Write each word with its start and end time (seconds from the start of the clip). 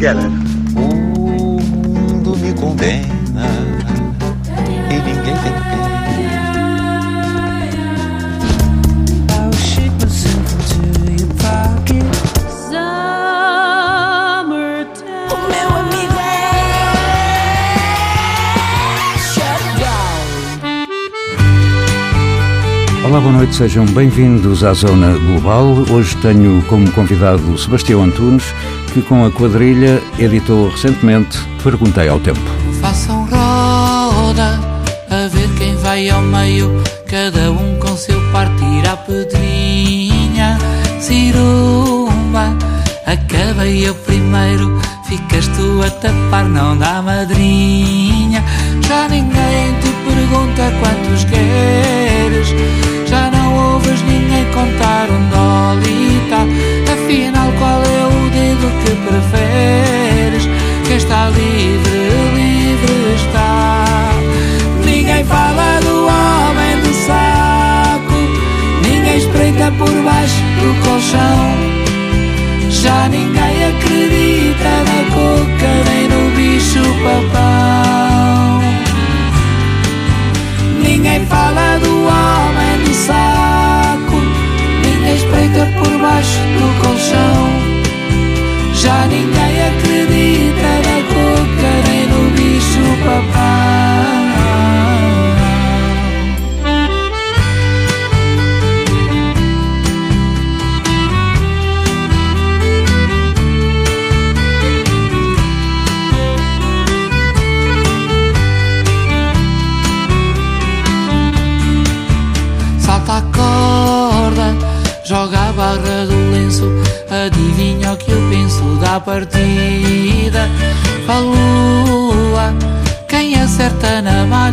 Together. 0.00 0.30
O 0.76 1.60
mundo 1.60 2.34
me 2.38 2.54
condena 2.54 3.46
e 4.88 4.94
ninguém 4.94 5.36
tem 5.36 5.52
pena. 5.52 5.70
É. 5.76 6.50
Olá, 23.10 23.20
boa 23.20 23.32
noite, 23.32 23.56
sejam 23.56 23.84
bem-vindos 23.86 24.62
à 24.62 24.72
Zona 24.72 25.18
Global. 25.18 25.66
Hoje 25.90 26.16
tenho 26.18 26.62
como 26.68 26.88
convidado 26.92 27.58
Sebastião 27.58 28.04
Antunes, 28.04 28.54
que 28.90 29.02
com 29.02 29.24
a 29.24 29.30
quadrilha 29.30 30.02
editou 30.18 30.68
recentemente 30.68 31.38
Perguntei 31.62 32.08
ao 32.08 32.18
Tempo. 32.20 32.40
Façam 32.80 33.26
roda 33.26 34.58
a 35.10 35.28
ver 35.28 35.48
quem 35.58 35.76
vai 35.76 36.08
ao 36.08 36.22
meio, 36.22 36.82
cada 37.06 37.50
um 37.50 37.78
com 37.78 37.96
seu 37.96 38.20
partir 38.32 38.88
à 38.88 38.96
pedrinha. 38.96 40.58
Cirumba, 41.00 42.56
acabei 43.06 43.88
eu 43.88 43.94
primeiro, 43.94 44.80
ficas 45.08 45.46
tu 45.48 45.82
a 45.84 45.90
tapar, 45.90 46.48
não 46.48 46.76
dá 46.76 47.02
madrinha. 47.02 47.39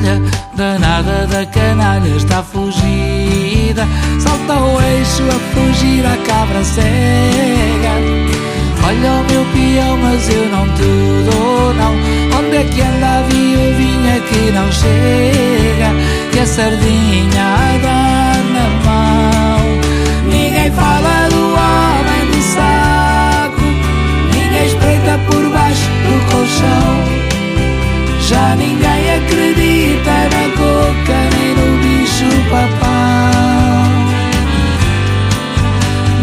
Na 0.08 0.20
malha, 0.20 0.22
danada 0.54 1.28
da 1.28 1.46
canalha 1.46 2.08
está 2.16 2.42
fugida. 2.42 3.88
Salta 4.20 4.54
o 4.54 4.82
eixo 4.82 5.24
a 5.24 5.40
fugir 5.54 6.06
a 6.06 6.18
cabra 6.26 6.64
cega. 6.64 7.94
Olha 8.86 9.12
o 9.12 9.24
meu 9.30 9.46
peão, 9.54 9.98
mas 9.98 10.30
eu 10.30 10.50
não 10.50 10.68
te 10.76 11.30
dou, 11.30 11.74
não. 11.74 11.94
Onde 12.40 12.58
é 12.58 12.64
que 12.64 12.82
anda 12.82 13.20
a 13.20 13.22
viuvinha 13.24 14.20
que 14.22 14.52
não 14.52 14.72
chega? 14.72 15.92
Que 16.32 16.40
a 16.40 16.46
sardinha 16.46 17.80
dá 17.84 18.34
na 18.54 18.70
mão. 18.86 19.60
Ninguém 20.30 20.72
fala 20.72 21.28
do 21.30 21.44
homem 21.54 22.32
do 22.32 22.42
saco, 22.54 23.62
ninguém 24.34 24.68
espreita 24.68 25.20
por 25.30 25.50
baixo 25.50 25.90
do 26.06 26.32
colchão. 26.32 27.18
Já 28.22 28.56
ninguém 28.56 29.16
acredita 29.16 29.77
na 30.06 30.50
coca 30.56 31.18
nem 31.38 31.52
no 31.56 31.68
bicho 31.82 32.30
papão. 32.50 33.88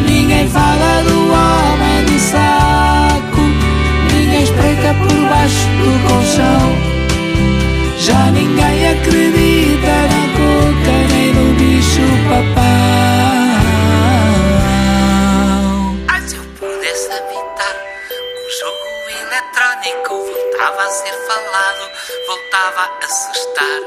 Ninguém 0.07 0.49
fala 0.49 1.03
do 1.03 1.17
homem 1.33 2.05
do 2.05 2.19
saco, 2.19 3.43
ninguém 4.13 4.43
espreita 4.45 4.95
por 4.95 5.29
baixo 5.29 5.69
do 5.81 5.91
colchão. 6.09 6.65
Já 7.99 8.31
ninguém 8.31 8.91
acredita 8.91 9.95
na 10.13 10.25
coca 10.39 10.95
nem 11.11 11.29
no 11.35 11.47
bicho 11.55 12.07
papão. 12.29 12.75
Ai, 16.09 16.21
se 16.29 16.37
eu 16.37 16.45
pudesse 16.59 17.11
habitar 17.13 17.77
um 18.39 18.47
jogo 18.61 18.87
eletrónico, 19.21 20.13
voltava 20.27 20.83
a 20.83 20.91
ser 20.91 21.15
falado, 21.27 21.85
voltava 22.55 22.83
a 22.83 23.05
assustar. 23.05 23.81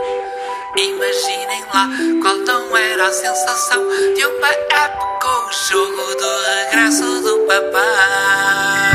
Imaginem 0.76 1.66
lá 1.74 1.88
qual 2.22 2.36
não 2.36 2.76
era 2.76 3.08
a 3.08 3.12
sensação 3.12 3.88
de 4.14 4.26
uma 4.26 4.50
época 4.50 5.28
o 5.28 5.52
jogo 5.70 6.16
do 6.16 6.38
regresso 6.44 7.22
do 7.22 7.40
papão. 7.48 8.87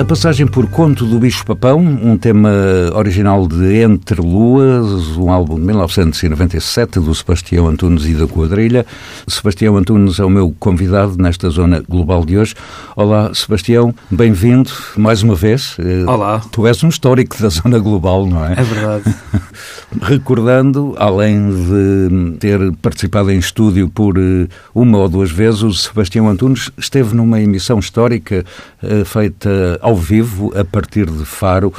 A 0.00 0.04
passagem 0.04 0.46
por 0.46 0.66
Conto 0.66 1.04
do 1.04 1.18
Bicho 1.18 1.44
Papão, 1.44 1.78
um 1.78 2.16
tema 2.16 2.50
original 2.94 3.46
de 3.46 3.82
Entre 3.82 4.18
Luas, 4.18 5.14
um 5.18 5.30
álbum 5.30 5.56
de 5.56 5.60
1997 5.66 6.98
do 7.00 7.14
Sebastião 7.14 7.68
Antunes 7.68 8.06
e 8.06 8.14
da 8.14 8.26
Quadrilha. 8.26 8.86
Sebastião 9.28 9.76
Antunes 9.76 10.18
é 10.18 10.24
o 10.24 10.30
meu 10.30 10.56
convidado 10.58 11.18
nesta 11.18 11.50
zona 11.50 11.84
global 11.86 12.24
de 12.24 12.38
hoje. 12.38 12.54
Olá, 12.96 13.30
Sebastião, 13.34 13.94
bem-vindo 14.10 14.70
mais 14.96 15.22
uma 15.22 15.34
vez. 15.34 15.76
Olá. 16.08 16.40
Tu 16.50 16.66
és 16.66 16.82
um 16.82 16.88
histórico 16.88 17.36
da 17.38 17.50
zona 17.50 17.78
global, 17.78 18.24
não 18.24 18.42
é? 18.42 18.52
É 18.52 18.62
verdade. 18.62 19.14
Recordando, 20.00 20.94
além 20.96 21.50
de 21.50 22.38
ter 22.38 22.72
participado 22.80 23.30
em 23.30 23.38
estúdio 23.38 23.90
por 23.90 24.16
eh, 24.16 24.46
uma 24.74 24.96
ou 24.96 25.08
duas 25.08 25.30
vezes, 25.30 25.62
o 25.62 25.74
Sebastião 25.74 26.28
Antunes 26.28 26.70
esteve 26.78 27.14
numa 27.14 27.40
emissão 27.40 27.78
histórica 27.78 28.44
eh, 28.82 29.04
feita 29.04 29.78
ao 29.89 29.89
vivo 29.94 30.52
a 30.58 30.64
partir 30.64 31.06
de 31.06 31.24
Faro. 31.24 31.72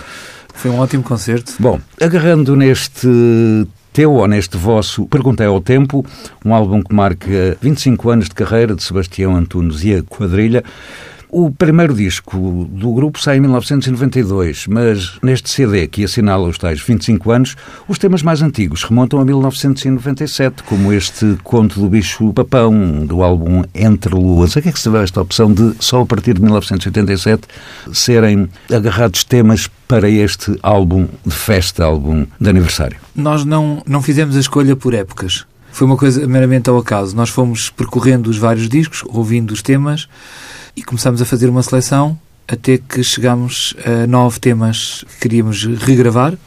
Foi 0.53 0.69
um 0.71 0.79
ótimo 0.79 1.03
concerto. 1.03 1.53
Bom, 1.59 1.79
agarrando 1.99 2.55
neste 2.55 3.07
teu 3.93 4.13
ou 4.13 4.27
neste 4.27 4.57
vosso 4.57 5.05
Perguntei 5.07 5.45
ao 5.45 5.59
Tempo, 5.59 6.05
um 6.45 6.53
álbum 6.53 6.81
que 6.81 6.93
marca 6.93 7.57
25 7.61 8.09
anos 8.09 8.29
de 8.29 8.35
carreira 8.35 8.75
de 8.75 8.83
Sebastião 8.83 9.35
Antunes 9.35 9.83
e 9.83 9.95
a 9.95 10.03
Quadrilha. 10.03 10.63
O 11.33 11.49
primeiro 11.49 11.93
disco 11.93 12.67
do 12.69 12.91
grupo 12.91 13.17
sai 13.17 13.37
em 13.37 13.39
1992, 13.39 14.67
mas 14.67 15.17
neste 15.23 15.49
CD 15.49 15.87
que 15.87 16.03
assinala 16.03 16.45
os 16.45 16.57
tais 16.57 16.81
25 16.81 17.31
anos, 17.31 17.55
os 17.87 17.97
temas 17.97 18.21
mais 18.21 18.41
antigos 18.41 18.83
remontam 18.83 19.17
a 19.17 19.23
1997, 19.23 20.61
como 20.63 20.91
este 20.91 21.37
Conto 21.41 21.79
do 21.79 21.87
Bicho 21.87 22.33
Papão, 22.33 23.05
do 23.05 23.23
álbum 23.23 23.63
Entre 23.73 24.13
Luas. 24.13 24.57
A 24.57 24.61
que 24.61 24.67
é 24.67 24.71
que 24.73 24.79
se 24.79 24.89
deve 24.89 25.05
esta 25.05 25.21
opção 25.21 25.53
de, 25.53 25.73
só 25.79 26.01
a 26.01 26.05
partir 26.05 26.33
de 26.33 26.41
1987, 26.41 27.47
serem 27.93 28.49
agarrados 28.69 29.23
temas 29.23 29.69
para 29.87 30.09
este 30.09 30.59
álbum 30.61 31.07
de 31.25 31.33
festa, 31.33 31.85
álbum 31.85 32.27
de 32.41 32.49
aniversário? 32.49 32.97
Nós 33.15 33.45
não, 33.45 33.81
não 33.87 34.01
fizemos 34.01 34.35
a 34.35 34.39
escolha 34.41 34.75
por 34.75 34.93
épocas. 34.93 35.45
Foi 35.71 35.87
uma 35.87 35.95
coisa 35.95 36.27
meramente 36.27 36.69
ao 36.69 36.77
acaso. 36.77 37.15
Nós 37.15 37.29
fomos 37.29 37.69
percorrendo 37.69 38.29
os 38.29 38.37
vários 38.37 38.67
discos, 38.67 39.01
ouvindo 39.07 39.51
os 39.51 39.61
temas 39.61 40.09
e 40.75 40.83
começamos 40.83 41.21
a 41.21 41.25
fazer 41.25 41.49
uma 41.49 41.63
seleção 41.63 42.17
até 42.47 42.77
que 42.77 43.03
chegámos 43.03 43.75
a 43.85 44.07
nove 44.07 44.39
temas 44.39 45.05
que 45.09 45.19
queríamos 45.21 45.63
regravar. 45.65 46.37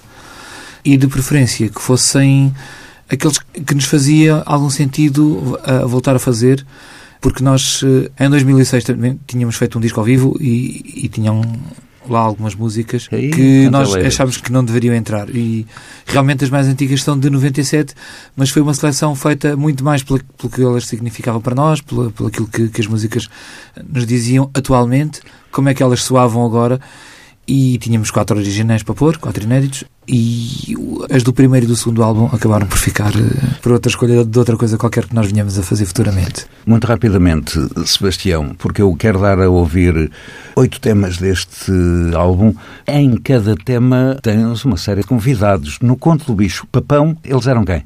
E 0.84 0.96
de 0.98 1.06
preferência 1.06 1.68
que 1.68 1.80
fossem 1.80 2.54
aqueles 3.08 3.38
que 3.38 3.74
nos 3.74 3.86
fazia 3.86 4.42
algum 4.44 4.68
sentido 4.68 5.58
a 5.64 5.86
voltar 5.86 6.14
a 6.14 6.18
fazer 6.18 6.64
porque 7.24 7.42
nós 7.42 7.82
em 8.20 8.28
2006 8.28 8.84
também 8.84 9.18
tínhamos 9.26 9.56
feito 9.56 9.78
um 9.78 9.80
disco 9.80 9.98
ao 9.98 10.04
vivo 10.04 10.36
e, 10.38 11.04
e 11.04 11.08
tinham 11.08 11.40
lá 12.08 12.20
algumas 12.20 12.54
músicas 12.54 13.08
Aí, 13.10 13.30
que 13.30 13.68
nós 13.70 13.88
cantaleiras. 13.88 14.14
achámos 14.14 14.36
que 14.36 14.52
não 14.52 14.64
deveriam 14.64 14.94
entrar. 14.94 15.28
E 15.30 15.66
realmente 16.06 16.44
as 16.44 16.50
mais 16.50 16.66
antigas 16.66 17.02
são 17.02 17.18
de 17.18 17.30
97, 17.30 17.94
mas 18.36 18.50
foi 18.50 18.62
uma 18.62 18.74
seleção 18.74 19.14
feita 19.14 19.56
muito 19.56 19.84
mais 19.84 20.02
pelo, 20.02 20.22
pelo 20.36 20.52
que 20.52 20.62
elas 20.62 20.86
significavam 20.86 21.40
para 21.40 21.54
nós, 21.54 21.80
pelo, 21.80 22.10
pelo 22.10 22.28
aquilo 22.28 22.46
que, 22.46 22.68
que 22.68 22.80
as 22.80 22.86
músicas 22.86 23.28
nos 23.88 24.06
diziam 24.06 24.50
atualmente, 24.54 25.20
como 25.50 25.68
é 25.68 25.74
que 25.74 25.82
elas 25.82 26.02
soavam 26.02 26.44
agora. 26.44 26.80
E 27.46 27.76
tínhamos 27.78 28.10
quatro 28.10 28.38
originais 28.38 28.82
para 28.82 28.94
pôr, 28.94 29.18
quatro 29.18 29.44
inéditos, 29.44 29.84
e 30.08 30.74
as 31.10 31.22
do 31.22 31.30
primeiro 31.32 31.66
e 31.66 31.68
do 31.68 31.76
segundo 31.76 32.02
álbum 32.02 32.26
acabaram 32.32 32.66
por 32.66 32.78
ficar 32.78 33.10
eh, 33.14 33.56
por 33.60 33.72
outra 33.72 33.90
escolha 33.90 34.24
de 34.24 34.38
outra 34.38 34.56
coisa 34.56 34.78
qualquer 34.78 35.04
que 35.06 35.14
nós 35.14 35.30
venhamos 35.30 35.58
a 35.58 35.62
fazer 35.62 35.84
futuramente. 35.84 36.46
Muito 36.66 36.86
rapidamente, 36.86 37.52
Sebastião, 37.86 38.54
porque 38.56 38.80
eu 38.80 38.94
quero 38.96 39.20
dar 39.20 39.38
a 39.40 39.48
ouvir 39.50 40.10
oito 40.56 40.80
temas 40.80 41.18
deste 41.18 41.70
álbum. 42.14 42.54
Em 42.88 43.14
cada 43.18 43.54
tema 43.56 44.16
tens 44.22 44.64
uma 44.64 44.78
série 44.78 45.02
de 45.02 45.06
convidados. 45.06 45.78
No 45.82 45.96
Conto 45.98 46.24
do 46.24 46.34
Bicho 46.34 46.66
Papão, 46.72 47.14
eles 47.22 47.46
eram 47.46 47.62
quem? 47.64 47.84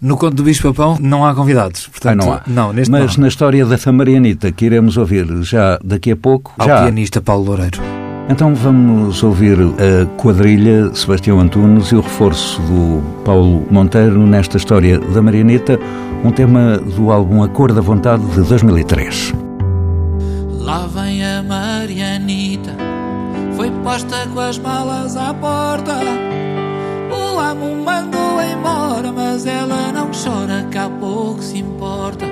No 0.00 0.16
Conto 0.16 0.36
do 0.36 0.42
Bicho 0.42 0.62
Papão 0.62 0.96
não 1.00 1.24
há 1.24 1.34
convidados. 1.34 1.86
Portanto, 1.88 2.22
Ah, 2.30 2.42
não 2.46 2.70
há. 2.70 2.72
neste 2.72 2.90
Mas 2.90 3.16
não. 3.16 3.22
na 3.22 3.28
história 3.28 3.64
da 3.66 3.76
Famarianita, 3.76 4.52
que 4.52 4.64
iremos 4.64 4.96
ouvir 4.96 5.26
já 5.42 5.78
daqui 5.84 6.12
a 6.12 6.16
pouco, 6.16 6.54
Ao 6.58 6.66
já. 6.66 6.78
há. 6.78 6.82
pianista 6.82 7.20
Paulo 7.20 7.44
Loureiro. 7.44 7.95
Então 8.28 8.54
vamos 8.54 9.22
ouvir 9.22 9.56
a 9.60 10.04
quadrilha 10.20 10.92
Sebastião 10.92 11.38
Antunes 11.38 11.92
e 11.92 11.94
o 11.94 12.00
reforço 12.00 12.60
do 12.62 13.00
Paulo 13.24 13.64
Monteiro 13.70 14.18
nesta 14.26 14.56
história 14.56 14.98
da 14.98 15.22
Marianita, 15.22 15.78
um 16.24 16.32
tema 16.32 16.76
do 16.76 17.12
álbum 17.12 17.44
A 17.44 17.48
Cor 17.48 17.72
da 17.72 17.80
Vontade 17.80 18.24
de 18.26 18.42
2003. 18.42 19.32
Lá 20.50 20.88
vem 20.88 21.24
a 21.24 21.40
Marianita, 21.40 22.74
foi 23.54 23.70
posta 23.84 24.26
com 24.34 24.40
as 24.40 24.58
malas 24.58 25.16
à 25.16 25.32
porta. 25.32 25.94
O 27.12 27.38
amo 27.38 27.76
mandou 27.84 28.42
embora, 28.42 29.12
mas 29.12 29.46
ela 29.46 29.92
não 29.92 30.10
chora, 30.10 30.66
que 30.68 30.76
há 30.76 30.90
pouco 30.90 31.40
se 31.40 31.58
importa. 31.58 32.26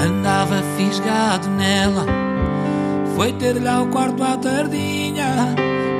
Andava 0.00 0.62
fisgado 0.76 1.48
nela, 1.50 2.06
foi 3.20 3.34
ter-lhe 3.34 3.68
ao 3.68 3.86
quarto 3.88 4.24
à 4.24 4.34
tardinha. 4.38 5.54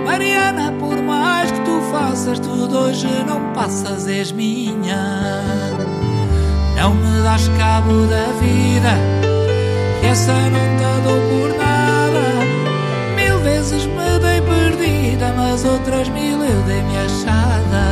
Mariana, 0.07 0.73
por 0.81 0.97
mais 1.03 1.51
que 1.51 1.61
tu 1.67 1.83
faças, 1.93 2.39
tudo 2.39 2.79
hoje 2.79 3.07
não 3.27 3.53
passas, 3.53 4.09
és 4.09 4.33
minha. 4.33 5.43
Não 6.79 6.95
me 6.95 7.23
das 7.23 7.47
cabo 7.59 8.07
da 8.07 8.25
vida. 8.41 8.95
Essa 10.03 10.33
não 10.33 10.79
te 10.79 11.03
dou 11.05 11.21
por 11.29 11.59
nada. 11.59 12.25
Mil 13.17 13.39
vezes 13.41 13.85
me 13.85 14.19
dei 14.19 14.41
perdida, 14.41 15.35
mas 15.37 15.63
outras 15.63 16.09
mil 16.09 16.43
eu 16.43 16.63
dei-me 16.63 16.97
achada. 16.97 17.85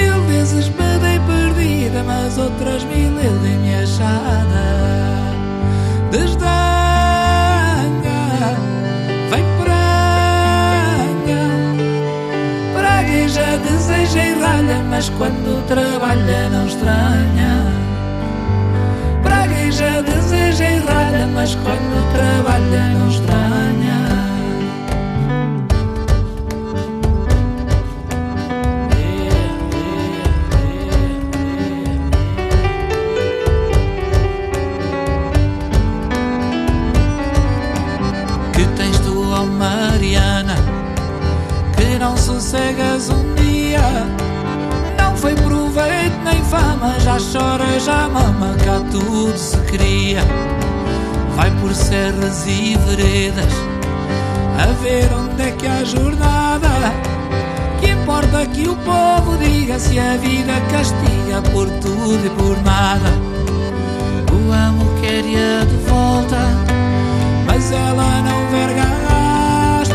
Mil 0.00 0.22
vezes 0.28 0.68
me 0.68 0.98
dei 1.00 1.18
perdida, 1.26 2.04
mas 2.04 2.38
outras 2.38 2.84
mil 2.84 3.10
eu 3.18 3.38
dei-me 3.40 3.74
achada. 3.74 4.39
Trabalha 16.80 17.10
não 17.10 17.28
estranha. 17.28 17.66
Pragueja, 19.22 20.02
deseja 20.02 20.64
e 20.64 20.78
ralha, 20.78 21.26
mas 21.26 21.54
quando 21.56 22.12
trabalha 22.12 22.98
não 22.98 23.08
estranha. 23.08 23.29
Já 47.84 48.08
mama, 48.08 48.54
cá 48.64 48.80
tudo 48.90 49.36
se 49.36 49.56
cria. 49.58 50.22
Vai 51.36 51.50
por 51.60 51.74
serras 51.74 52.46
e 52.46 52.76
veredas, 52.86 53.52
a 54.58 54.66
ver 54.82 55.08
onde 55.14 55.42
é 55.42 55.50
que 55.52 55.66
há 55.66 55.84
jornada. 55.84 56.68
Que 57.80 57.90
importa 57.90 58.44
que 58.46 58.68
o 58.68 58.76
povo 58.76 59.36
diga 59.38 59.78
se 59.78 59.98
a 59.98 60.16
vida 60.16 60.52
castiga 60.70 61.40
por 61.52 61.68
tudo 61.80 62.26
e 62.26 62.30
por 62.30 62.62
nada. 62.62 63.10
O 64.32 64.52
amo 64.52 64.84
quer-a 65.00 65.64
de 65.64 65.76
volta, 65.88 66.36
mas 67.46 67.72
ela 67.72 68.22
não 68.22 68.46
vergaste. 68.50 69.94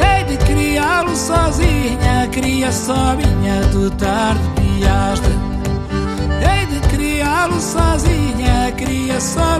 Hei 0.00 0.24
de 0.24 0.36
criá-lo 0.44 1.14
sozinha, 1.14 2.28
cria 2.32 2.72
só 2.72 3.14
minha, 3.14 3.60
tu 3.70 3.90
tarde 3.90 4.40
piaste. 4.56 5.41
Criá-lo 7.42 7.60
sozinha, 7.60 8.72
cria 8.76 9.20
só 9.20 9.58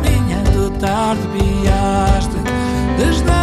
tu 0.53 0.71
tarde 0.79 1.21
piaste. 1.33 2.37
Desdenha, 2.97 3.35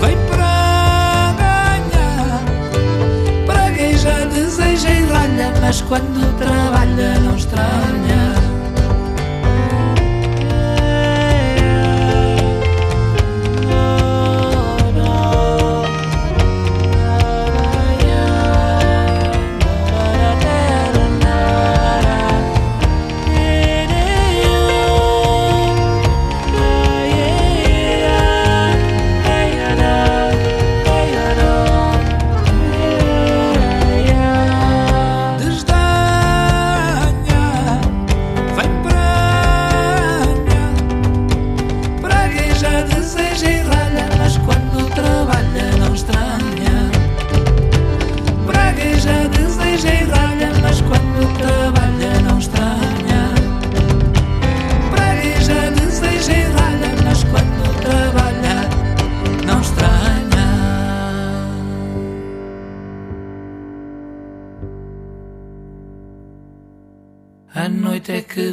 vem 0.00 0.16
para 0.30 1.34
ganhar. 1.42 2.44
Pragueja, 3.46 4.26
deseja 4.32 4.90
e 4.90 5.06
ralha, 5.06 5.52
mas 5.60 5.80
quando 5.82 6.38
trabalha 6.38 7.18
não 7.18 7.34
estranha. 7.34 8.15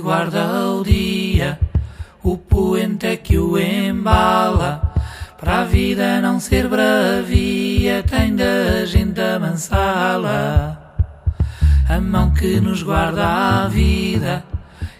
Guarda 0.03 0.69
o 0.69 0.83
dia, 0.83 1.57
o 2.21 2.37
poente 2.37 3.07
é 3.07 3.15
que 3.15 3.37
o 3.37 3.57
embala. 3.57 4.93
Para 5.39 5.61
a 5.61 5.63
vida 5.63 6.19
não 6.21 6.41
ser 6.41 6.67
bravia, 6.67 8.03
tem 8.03 8.35
da 8.35 8.85
gente 8.85 9.19
amansá-la. 9.21 10.95
A 11.87 11.99
mão 12.01 12.31
que 12.33 12.59
nos 12.59 12.83
guarda 12.83 13.25
a 13.25 13.67
vida 13.69 14.43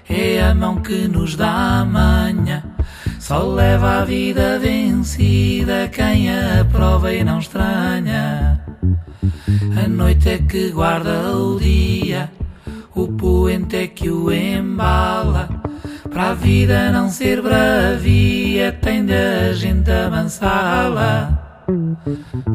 é 0.10 0.42
a 0.42 0.56
mão 0.56 0.82
que 0.82 1.08
nos 1.08 1.36
dá 1.36 1.82
a 1.82 1.86
manha. 1.86 2.64
Só 3.20 3.44
leva 3.44 4.02
a 4.02 4.06
vida 4.06 4.58
vencida 4.58 5.90
quem 5.90 6.30
a 6.30 6.66
prova 6.72 7.14
e 7.14 7.24
não 7.26 7.40
estranha. 7.40 8.62
A 9.84 9.88
noite 9.88 10.30
é 10.30 10.38
que 10.38 10.72
guarda 10.72 11.36
o 11.36 11.60
dia, 11.60 12.30
o 12.96 13.08
poente 13.08 13.76
é 13.76 13.88
que 13.88 14.10
o 14.10 14.32
embala. 14.32 15.50
Para 16.12 16.30
a 16.30 16.34
vida 16.34 16.92
não 16.92 17.10
ser 17.10 17.42
bravia, 17.42 18.72
tem 18.72 19.06
da 19.06 19.52
gente 19.54 19.90
amansá-la. 19.92 21.64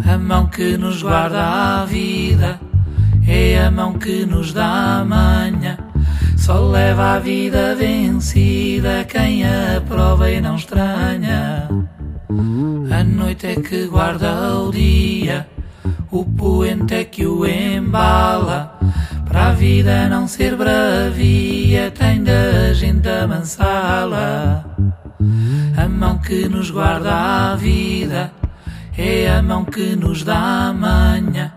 A 0.07 0.19
mão 0.19 0.47
que 0.47 0.77
nos 0.77 1.03
guarda 1.03 1.81
a 1.81 1.85
vida 1.85 2.61
é 3.27 3.65
a 3.65 3.71
mão 3.71 3.95
que 3.95 4.25
nos 4.25 4.53
dá 4.53 5.01
a 5.01 5.05
manha. 5.05 5.79
Só 6.37 6.61
leva 6.61 7.15
a 7.15 7.19
vida 7.19 7.75
vencida 7.75 9.05
quem 9.05 9.45
a 9.45 9.81
prova 9.87 10.31
e 10.31 10.41
não 10.41 10.57
estranha. 10.57 11.69
A 12.91 13.05
noite 13.05 13.47
é 13.47 13.57
que 13.57 13.87
guarda 13.87 14.57
o 14.57 14.71
dia, 14.71 15.47
o 16.11 16.25
poente 16.25 16.95
é 16.95 17.05
que 17.05 17.27
o 17.27 17.47
embala. 17.47 18.79
Para 19.27 19.49
a 19.49 19.53
vida 19.53 20.09
não 20.09 20.27
ser 20.27 20.57
bravia, 20.57 21.91
tem 21.91 22.23
da 22.23 22.73
gente 22.73 23.09
amansá-la. 23.09 24.65
A 25.77 25.89
mão 25.89 26.19
que 26.19 26.49
nos 26.49 26.71
guarda 26.71 27.53
a 27.53 27.57
vida 27.57 28.33
é 28.97 29.31
a 29.31 29.43
mão 29.43 29.65
que 29.65 29.95
nos 29.95 30.25
dá 30.25 30.73
manha. 30.73 31.53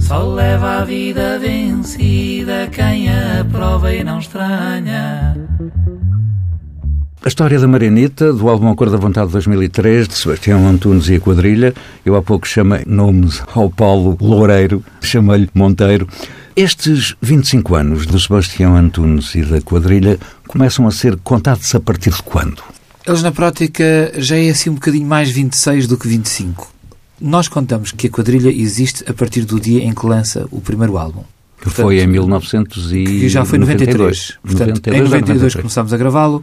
Só 0.00 0.26
leva 0.26 0.78
a 0.78 0.84
vida 0.84 1.38
vencida 1.38 2.68
quem 2.72 3.08
a 3.08 3.44
prova 3.44 3.92
e 3.94 4.02
não 4.02 4.18
estranha. 4.18 5.36
A 7.22 7.28
história 7.28 7.60
da 7.60 7.68
Marianita, 7.68 8.32
do 8.32 8.48
álbum 8.48 8.70
Acordo 8.70 8.92
da 8.92 8.98
Vontade 8.98 9.26
de 9.26 9.34
2003, 9.34 10.08
de 10.08 10.14
Sebastião 10.16 10.66
Antunes 10.66 11.06
e 11.10 11.16
a 11.16 11.20
Quadrilha. 11.20 11.74
Eu 12.02 12.16
há 12.16 12.22
pouco 12.22 12.48
chamei 12.48 12.82
nomes 12.86 13.42
ao 13.54 13.68
Paulo 13.68 14.16
Loureiro, 14.18 14.82
chamei-lhe 15.02 15.50
Monteiro. 15.54 16.08
Estes 16.56 17.14
25 17.20 17.74
anos 17.74 18.06
do 18.06 18.18
Sebastião 18.18 18.74
Antunes 18.74 19.34
e 19.34 19.42
da 19.42 19.60
Quadrilha 19.60 20.18
começam 20.48 20.86
a 20.86 20.90
ser 20.90 21.14
contados 21.18 21.74
a 21.74 21.80
partir 21.80 22.10
de 22.10 22.22
quando? 22.22 22.62
Eles, 23.06 23.22
na 23.22 23.30
prática, 23.30 24.12
já 24.16 24.38
é 24.38 24.48
assim 24.48 24.70
um 24.70 24.74
bocadinho 24.74 25.06
mais 25.06 25.28
26 25.28 25.86
do 25.86 25.98
que 25.98 26.08
25. 26.08 26.72
Nós 27.20 27.48
contamos 27.48 27.92
que 27.92 28.06
a 28.06 28.10
quadrilha 28.10 28.48
existe 28.48 29.04
a 29.06 29.12
partir 29.12 29.42
do 29.42 29.60
dia 29.60 29.84
em 29.84 29.92
que 29.92 30.06
lança 30.06 30.48
o 30.50 30.58
primeiro 30.62 30.96
álbum. 30.96 31.22
Que 31.58 31.64
Portanto, 31.64 31.84
foi 31.84 32.00
em 32.00 32.06
1900 32.06 32.92
e... 32.92 33.04
Que 33.04 33.28
já 33.28 33.44
foi 33.44 33.58
em 33.58 33.60
93. 33.60 34.38
Portanto, 34.42 34.68
92, 34.68 34.96
em 34.96 35.04
92, 35.04 35.10
93. 35.10 35.54
começámos 35.56 35.92
a 35.92 35.96
gravá-lo, 35.98 36.42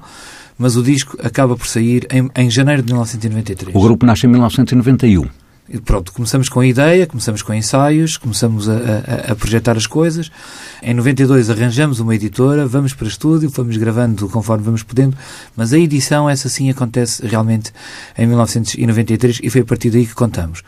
mas 0.57 0.75
o 0.75 0.83
disco 0.83 1.17
acaba 1.21 1.55
por 1.55 1.67
sair 1.67 2.07
em, 2.11 2.29
em 2.35 2.49
janeiro 2.49 2.81
de 2.81 2.87
1993. 2.87 3.75
O 3.75 3.81
grupo 3.81 4.05
nasce 4.05 4.25
em 4.25 4.29
1991. 4.29 5.27
E 5.69 5.79
pronto, 5.81 6.13
começamos 6.13 6.47
com 6.47 6.61
a 6.61 6.65
ideia, 6.65 7.05
começamos 7.05 7.41
com 7.41 7.53
ensaios, 7.53 8.15
começamos 8.15 8.69
a, 8.69 8.73
a, 8.73 9.31
a, 9.33 9.35
projetar 9.35 9.75
as 9.75 9.85
coisas. 9.85 10.31
Em 10.81 10.93
92 10.93 11.49
arranjamos 11.49 11.99
uma 11.99 12.15
editora, 12.15 12.65
vamos 12.65 12.93
para 12.93 13.05
estúdio, 13.05 13.49
vamos 13.49 13.75
gravando 13.75 14.29
conforme 14.29 14.63
vamos 14.63 14.81
podendo, 14.81 15.17
mas 15.57 15.73
a 15.73 15.77
edição, 15.77 16.29
essa 16.29 16.47
sim, 16.47 16.69
acontece 16.69 17.25
realmente 17.27 17.73
em 18.17 18.25
1993 18.25 19.41
e 19.43 19.49
foi 19.49 19.61
a 19.61 19.65
partir 19.65 19.89
daí 19.89 20.05
que 20.05 20.15
contamos. 20.15 20.63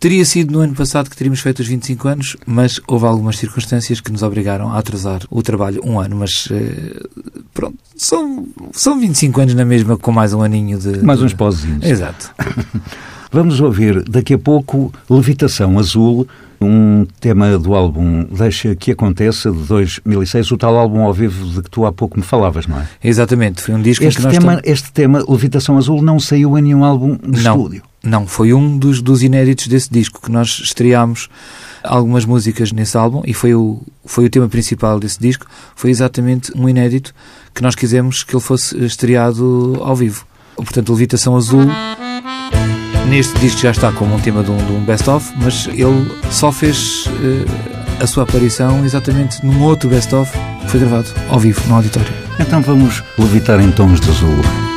Teria 0.00 0.24
sido 0.24 0.52
no 0.52 0.60
ano 0.60 0.74
passado 0.74 1.10
que 1.10 1.16
teríamos 1.16 1.40
feito 1.40 1.58
os 1.58 1.66
25 1.66 2.08
anos, 2.08 2.36
mas 2.46 2.80
houve 2.86 3.04
algumas 3.04 3.36
circunstâncias 3.36 4.00
que 4.00 4.12
nos 4.12 4.22
obrigaram 4.22 4.72
a 4.72 4.78
atrasar 4.78 5.22
o 5.28 5.42
trabalho 5.42 5.80
um 5.84 5.98
ano. 5.98 6.16
Mas 6.16 6.48
eh, 6.52 7.02
pronto, 7.52 7.76
são, 7.96 8.46
são 8.72 9.00
25 9.00 9.40
anos 9.40 9.54
na 9.54 9.64
mesma, 9.64 9.96
com 9.98 10.12
mais 10.12 10.32
um 10.32 10.40
aninho 10.40 10.78
de. 10.78 11.02
Mais 11.04 11.18
de... 11.18 11.24
uns 11.24 11.34
pauzinhos. 11.34 11.84
Exato. 11.84 12.32
Vamos 13.30 13.60
ouvir 13.60 14.02
daqui 14.08 14.34
a 14.34 14.38
pouco 14.38 14.90
Levitação 15.10 15.78
Azul, 15.78 16.26
um 16.60 17.06
tema 17.20 17.58
do 17.58 17.74
álbum 17.74 18.24
Deixa 18.24 18.74
que 18.74 18.92
Aconteça, 18.92 19.50
de 19.50 19.58
2006, 19.64 20.50
o 20.50 20.56
tal 20.56 20.76
álbum 20.76 21.02
ao 21.02 21.12
vivo 21.12 21.44
de 21.46 21.62
que 21.62 21.70
tu 21.70 21.84
há 21.84 21.92
pouco 21.92 22.18
me 22.18 22.24
falavas, 22.24 22.66
não 22.66 22.80
é? 22.80 22.88
Exatamente, 23.04 23.60
foi 23.60 23.74
um 23.74 23.82
disco 23.82 24.04
este 24.04 24.18
que 24.18 24.24
nós 24.24 24.32
tema, 24.32 24.60
Este 24.64 24.92
tema, 24.92 25.24
Levitação 25.28 25.76
Azul, 25.76 26.00
não 26.00 26.18
saiu 26.18 26.56
em 26.56 26.62
nenhum 26.62 26.84
álbum 26.84 27.16
de 27.16 27.42
não, 27.42 27.56
estúdio? 27.56 27.82
Não, 28.02 28.26
foi 28.26 28.52
um 28.52 28.78
dos, 28.78 29.02
dos 29.02 29.22
inéditos 29.22 29.66
desse 29.66 29.90
disco, 29.90 30.20
que 30.22 30.30
nós 30.30 30.60
estreámos 30.62 31.28
algumas 31.82 32.24
músicas 32.24 32.72
nesse 32.72 32.96
álbum 32.96 33.22
e 33.24 33.34
foi 33.34 33.54
o, 33.54 33.80
foi 34.04 34.26
o 34.26 34.30
tema 34.30 34.48
principal 34.48 35.00
desse 35.00 35.18
disco, 35.18 35.46
foi 35.74 35.90
exatamente 35.90 36.52
um 36.56 36.68
inédito 36.68 37.14
que 37.54 37.62
nós 37.62 37.74
quisemos 37.74 38.22
que 38.22 38.34
ele 38.34 38.42
fosse 38.42 38.76
estreado 38.84 39.78
ao 39.82 39.96
vivo. 39.96 40.26
Portanto, 40.56 40.92
Levitação 40.92 41.36
Azul 41.36 41.66
Neste 43.08 43.38
disco 43.38 43.62
já 43.62 43.70
está 43.70 43.90
como 43.90 44.14
um 44.14 44.20
tema 44.20 44.44
de 44.44 44.50
um, 44.50 44.76
um 44.76 44.84
best-of, 44.84 45.32
mas 45.38 45.66
ele 45.68 46.10
só 46.30 46.52
fez 46.52 47.06
uh, 47.06 48.02
a 48.02 48.06
sua 48.06 48.24
aparição 48.24 48.84
exatamente 48.84 49.44
num 49.44 49.62
outro 49.62 49.88
best-of 49.88 50.30
que 50.60 50.70
foi 50.70 50.80
gravado 50.80 51.08
ao 51.30 51.40
vivo, 51.40 51.60
no 51.68 51.76
auditório. 51.76 52.12
Então 52.38 52.60
vamos 52.60 53.02
levitar 53.18 53.60
em 53.60 53.72
tons 53.72 53.98
de 53.98 54.10
azul. 54.10 54.67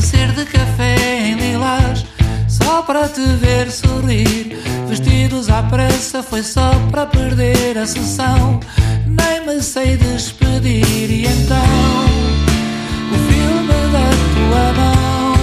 Entardecer 0.00 0.32
de 0.32 0.44
café 0.46 0.96
em 1.28 1.34
lilás, 1.34 2.06
só 2.48 2.82
para 2.82 3.06
te 3.06 3.20
ver 3.20 3.70
sorrir. 3.70 4.58
Vestidos 4.88 5.50
à 5.50 5.62
pressa, 5.62 6.22
foi 6.22 6.42
só 6.42 6.70
para 6.90 7.06
perder 7.06 7.76
a 7.76 7.86
sessão. 7.86 8.58
Nem 9.06 9.46
me 9.46 9.62
sei 9.62 9.96
despedir, 9.96 11.10
e 11.10 11.26
então 11.26 11.58
o 13.12 13.18
filme 13.30 13.74
da 13.92 14.10
tua 14.34 14.72
mão 14.80 15.34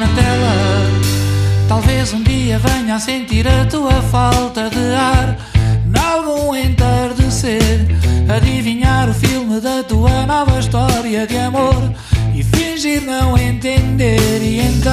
na 0.00 0.08
tela. 0.16 1.68
Talvez 1.68 2.12
um 2.12 2.22
dia 2.22 2.58
venha 2.58 2.96
a 2.96 3.00
sentir 3.00 3.46
a 3.46 3.64
tua 3.66 4.02
falta 4.02 4.68
de 4.70 4.94
ar. 4.94 5.38
Nalgum 5.86 6.54
entardecer, 6.56 7.86
adivinhar 8.28 9.08
o 9.08 9.14
filme 9.14 9.60
da 9.60 9.82
tua 9.82 10.26
nova 10.26 10.58
história 10.58 11.26
de 11.26 11.38
amor 11.38 11.92
e 12.34 12.42
fingir 12.42 13.02
não 13.02 13.36
entender. 13.36 14.40
E 14.42 14.60
então 14.60 14.92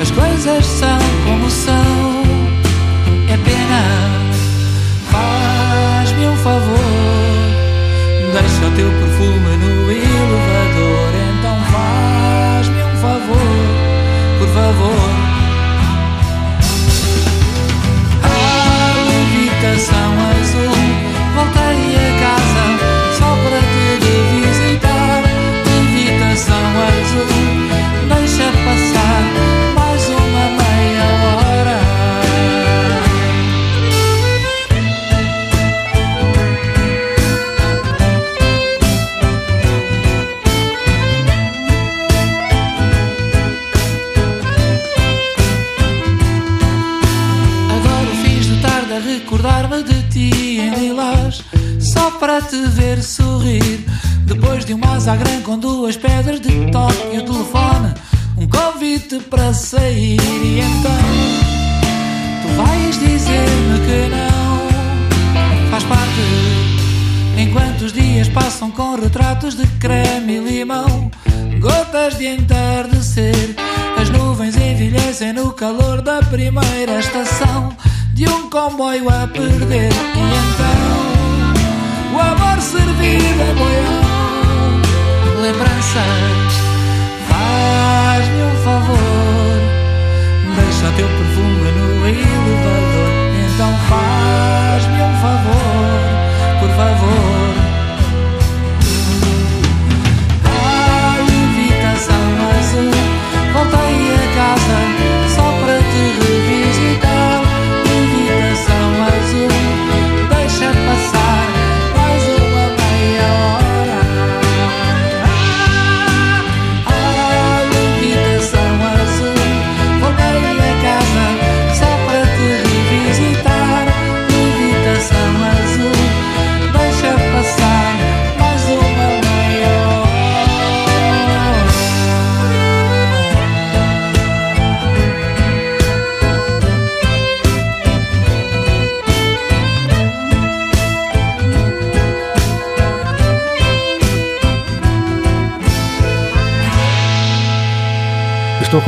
as 0.00 0.10
coisas 0.10 0.64
são 0.64 0.98
como 1.24 1.50
são. 1.50 2.22
É 3.28 3.36
pena, 3.36 3.82
faz-me 5.10 6.26
um 6.26 6.36
favor, 6.36 6.78
deixa 8.32 8.66
o 8.66 8.70
teu 8.76 8.90
perfume 8.90 9.56
no 9.56 9.90
elevador. 9.90 11.12
Então 11.38 11.56
faz-me 11.72 12.82
um 12.82 12.96
favor, 13.00 14.38
por 14.38 14.48
favor. 14.48 15.25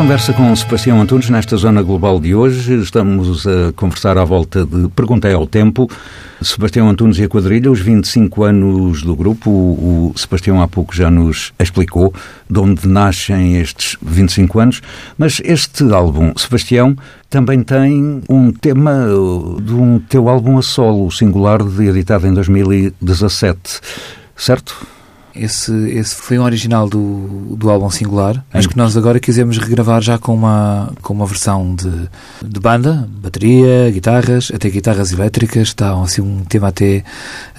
Conversa 0.09 0.33
com 0.33 0.57
Sebastião 0.57 1.03
Antunes 1.03 1.29
nesta 1.29 1.55
zona 1.59 1.83
global 1.83 2.19
de 2.19 2.35
hoje. 2.35 2.81
Estamos 2.81 3.47
a 3.47 3.75
conversar 3.77 4.17
à 4.17 4.25
volta 4.25 4.65
de 4.65 4.89
Perguntei 4.89 5.35
ao 5.35 5.47
Tempo. 5.47 5.87
Sebastião 6.41 6.89
Antunes 6.89 7.19
e 7.19 7.25
a 7.25 7.29
quadrilha, 7.29 7.71
os 7.71 7.79
25 7.79 8.43
anos 8.43 9.03
do 9.03 9.15
grupo. 9.15 9.51
O 9.51 10.15
Sebastião 10.17 10.63
há 10.63 10.67
pouco 10.67 10.97
já 10.97 11.11
nos 11.11 11.53
explicou 11.59 12.15
de 12.49 12.59
onde 12.59 12.89
nascem 12.89 13.59
estes 13.61 13.99
25 14.01 14.59
anos. 14.59 14.81
Mas 15.19 15.43
este 15.45 15.85
álbum, 15.93 16.33
Sebastião, 16.39 16.97
também 17.29 17.63
tem 17.63 18.23
um 18.31 18.51
tema 18.51 19.09
de 19.63 19.75
um 19.75 19.99
teu 19.99 20.31
álbum 20.31 20.57
a 20.57 20.63
solo, 20.63 21.11
singular, 21.11 21.61
editado 21.81 22.27
em 22.27 22.33
2017. 22.33 23.81
Certo? 24.35 24.75
Esse, 25.39 25.73
esse 25.91 26.15
foi 26.15 26.39
um 26.39 26.43
original 26.43 26.89
do, 26.89 27.57
do 27.57 27.71
álbum 27.71 27.91
singular, 27.91 28.45
mas 28.53 28.67
que 28.67 28.77
nós 28.77 28.97
agora 28.97 29.21
quisemos 29.21 29.59
regravar 29.59 30.03
já 30.03 30.19
com 30.19 30.35
uma, 30.35 30.93
com 31.03 31.13
uma 31.15 31.27
versão 31.27 31.75
de, 31.75 32.09
de 32.45 32.61
banda, 32.61 33.09
bateria, 33.23 33.91
guitarras, 33.91 34.51
até 34.55 34.69
guitarras 34.69 35.13
elétricas, 35.13 35.69
está 35.69 35.93
assim 36.01 36.23
um 36.23 36.45
tema 36.45 36.69
até 36.69 37.05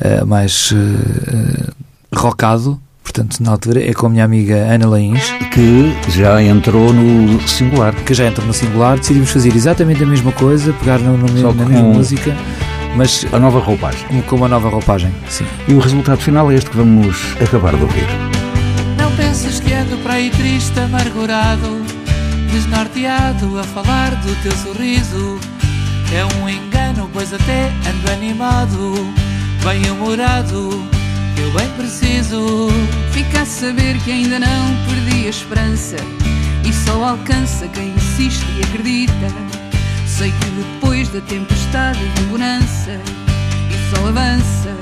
uh, 0.01 0.25
mais 0.25 0.71
uh, 0.71 1.73
rockado, 2.13 2.79
portanto, 3.03 3.41
na 3.41 3.51
altura, 3.51 3.83
é 3.83 3.93
com 3.93 4.07
a 4.07 4.09
minha 4.09 4.25
amiga 4.25 4.55
Ana 4.55 4.87
Lains. 4.87 5.31
Que 5.51 5.93
já 6.11 6.41
entrou 6.41 6.93
no 6.93 7.41
singular. 7.47 7.93
Que 7.95 8.13
já 8.13 8.27
entrou 8.27 8.45
no 8.45 8.53
singular. 8.53 8.97
Decidimos 8.97 9.31
fazer 9.31 9.53
exatamente 9.55 10.03
a 10.03 10.05
mesma 10.05 10.31
coisa, 10.31 10.71
pegar 10.73 10.99
no, 10.99 11.17
no, 11.17 11.53
na 11.53 11.65
mesma 11.65 11.89
música 11.89 12.35
mas 12.95 13.25
a 13.31 13.39
nova 13.39 13.59
roupagem. 13.59 14.21
Com 14.23 14.35
uma 14.35 14.47
nova 14.47 14.69
roupagem, 14.69 15.13
sim. 15.27 15.45
E 15.67 15.73
o 15.73 15.79
resultado 15.79 16.19
final 16.21 16.51
é 16.51 16.55
este 16.55 16.69
que 16.69 16.77
vamos 16.77 17.35
acabar 17.41 17.75
de 17.75 17.83
ouvir. 17.83 18.07
Não 18.97 19.15
penses 19.15 19.59
que 19.59 19.73
ando 19.73 19.97
para 19.97 20.13
aí 20.13 20.29
triste, 20.29 20.79
amargurado, 20.79 21.81
desnorteado 22.51 23.59
a 23.59 23.63
falar 23.63 24.15
do 24.15 24.35
teu 24.41 24.51
sorriso. 24.51 25.39
É 26.13 26.25
um 26.41 26.49
engano, 26.49 27.09
pois 27.13 27.33
até 27.33 27.71
ando 27.87 28.11
animado, 28.11 28.93
bem 29.63 29.89
humorado, 29.91 30.83
que 31.35 31.41
eu 31.41 31.51
bem 31.51 31.69
preciso. 31.77 32.69
Fica 33.11 33.41
a 33.41 33.45
saber 33.45 33.97
que 33.99 34.11
ainda 34.11 34.39
não 34.39 34.75
perdi 34.87 35.27
a 35.27 35.29
esperança 35.29 35.97
e 36.65 36.73
só 36.73 37.03
alcança 37.03 37.67
quem 37.67 37.89
insiste 37.89 38.45
e 38.57 38.61
acredita. 38.63 39.58
Sei 40.19 40.33
que 40.33 40.45
depois 40.47 41.07
da 41.07 41.21
tempestade 41.21 41.97
vem 41.97 42.25
bonança 42.25 42.91
E 43.71 43.95
sol 43.95 44.05
avança 44.09 44.75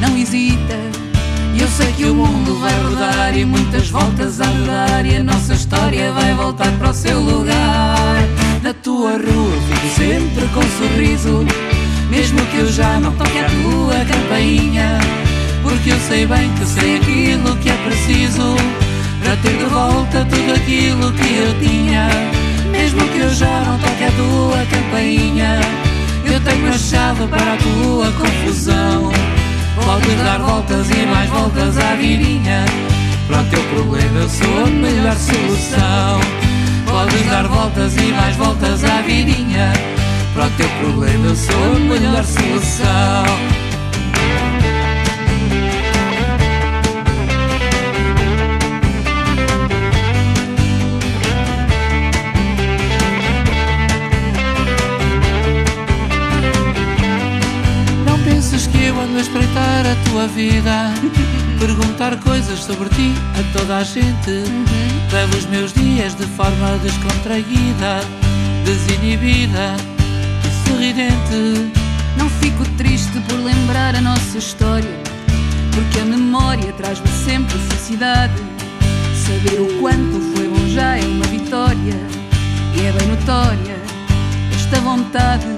não 0.00 0.16
hesita. 0.16 0.78
E 1.54 1.60
eu 1.60 1.66
sei 1.66 1.90
que 1.94 2.04
o 2.04 2.14
mundo 2.14 2.60
vai 2.60 2.72
rodar 2.84 3.36
e 3.36 3.44
muitas 3.44 3.90
voltas 3.90 4.40
a 4.40 4.44
dar 4.44 5.04
E 5.04 5.16
a 5.16 5.24
nossa 5.24 5.54
história 5.54 6.12
vai 6.12 6.34
voltar 6.34 6.70
para 6.78 6.90
o 6.90 6.94
seu 6.94 7.18
lugar. 7.18 8.22
Na 8.62 8.72
tua 8.74 9.14
rua 9.14 9.58
fico 9.68 9.88
sempre 9.96 10.46
com 10.54 10.60
um 10.60 10.88
sorriso 10.88 11.44
Mesmo 12.08 12.38
que 12.46 12.58
eu 12.58 12.70
já 12.70 13.00
não 13.00 13.10
toque 13.10 13.36
a 13.40 13.46
tua 13.46 14.04
campainha 14.04 15.00
Porque 15.64 15.90
eu 15.90 15.98
sei 15.98 16.28
bem 16.28 16.48
que 16.54 16.64
sei 16.64 16.98
aquilo 16.98 17.56
que 17.56 17.70
é 17.70 17.76
preciso 17.88 18.54
Para 19.20 19.36
ter 19.38 19.58
de 19.58 19.64
volta 19.64 20.24
tudo 20.24 20.54
aquilo 20.54 21.10
que 21.10 21.38
eu 21.38 21.58
tinha 21.58 22.43
mesmo 22.74 23.08
que 23.08 23.18
eu 23.18 23.30
já 23.32 23.60
não 23.60 23.78
toque 23.78 24.04
a 24.04 24.10
tua 24.10 24.66
campainha. 24.66 25.60
Eu 26.24 26.40
tenho 26.40 26.68
a 26.68 26.78
chave 26.78 27.26
para 27.28 27.54
a 27.54 27.56
tua 27.56 28.10
confusão. 28.12 29.12
Podes 29.76 30.16
dar 30.22 30.38
voltas 30.40 30.90
e 30.90 31.06
mais 31.06 31.30
voltas 31.30 31.78
à 31.78 31.94
vidinha. 31.94 32.64
Para 33.28 33.40
o 33.40 33.44
teu 33.44 33.62
problema 33.74 34.20
eu 34.20 34.28
sou 34.28 34.64
a 34.64 34.66
melhor 34.66 35.16
solução. 35.16 36.20
Podes 36.86 37.26
dar 37.26 37.46
voltas 37.46 37.96
e 37.96 38.12
mais 38.12 38.36
voltas 38.36 38.84
à 38.84 39.00
vidinha. 39.02 39.72
Para 40.34 40.46
o 40.46 40.50
teu 40.50 40.68
problema 40.80 41.26
eu 41.26 41.36
sou 41.36 41.76
a 41.76 41.78
melhor 41.78 42.24
solução 42.24 43.63
a 59.86 60.10
tua 60.10 60.26
vida. 60.26 60.92
Perguntar 61.58 62.16
coisas 62.20 62.60
sobre 62.60 62.88
ti 62.90 63.12
a 63.38 63.58
toda 63.58 63.78
a 63.78 63.84
gente. 63.84 64.44
Levo 65.12 65.36
os 65.36 65.46
meus 65.46 65.72
dias 65.72 66.14
de 66.14 66.26
forma 66.26 66.76
descontraída 66.82 68.00
Desinibida 68.64 69.76
e 70.44 70.68
sorridente. 70.68 71.72
Não 72.18 72.28
fico 72.28 72.64
triste 72.76 73.18
por 73.28 73.38
lembrar 73.38 73.94
a 73.94 74.00
nossa 74.00 74.38
história 74.38 75.02
Porque 75.72 76.00
a 76.00 76.04
memória 76.04 76.72
traz-me 76.72 77.08
sempre 77.08 77.58
felicidade. 77.58 78.34
Saber 79.14 79.60
o 79.60 79.80
quanto 79.80 80.20
foi 80.34 80.48
bom 80.48 80.68
já 80.68 80.96
é 80.96 81.04
uma 81.04 81.26
vitória 81.26 81.96
E 82.76 82.86
é 82.86 82.92
bem 82.92 83.08
notória 83.08 83.84
esta 84.54 84.80
vontade 84.80 85.53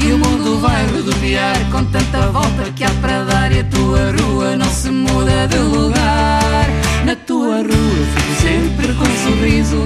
e 0.00 0.12
o 0.12 0.18
mundo 0.18 0.60
vai 0.60 0.86
rodopiar 0.86 1.58
com 1.70 1.84
tanta 1.84 2.30
volta 2.30 2.70
que 2.74 2.84
há 2.84 2.90
para 3.00 3.24
dar 3.24 3.52
E 3.52 3.60
a 3.60 3.64
tua 3.64 4.12
rua 4.20 4.56
não 4.56 4.70
se 4.70 4.90
muda 4.90 5.46
de 5.48 5.58
lugar. 5.58 6.68
Na 7.04 7.14
tua 7.14 7.56
rua 7.56 8.06
fico 8.14 8.42
sempre 8.42 8.92
com 8.94 9.04
um 9.04 9.30
sorriso 9.30 9.82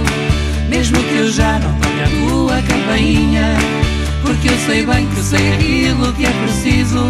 Mesmo 0.68 0.98
que 1.02 1.16
eu 1.16 1.30
já 1.30 1.58
não 1.58 1.72
tenha 1.74 2.04
a 2.04 2.28
tua 2.28 2.62
campainha. 2.62 3.56
Porque 4.22 4.48
eu 4.48 4.58
sei 4.66 4.86
bem 4.86 5.06
que 5.06 5.22
sei 5.22 5.54
aquilo 5.54 6.12
que 6.12 6.26
é 6.26 6.30
preciso 6.30 7.06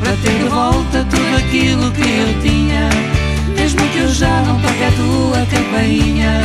Para 0.00 0.12
ter 0.16 0.38
de 0.38 0.48
volta 0.48 1.06
tudo 1.10 1.36
aquilo 1.36 1.90
que 1.92 2.02
eu 2.02 2.42
tinha. 2.42 2.88
Mesmo 3.56 3.80
que 3.88 3.98
eu 3.98 4.08
já 4.08 4.42
não 4.42 4.60
toque 4.60 4.84
a 4.84 4.90
tua 4.92 5.46
campainha 5.46 6.42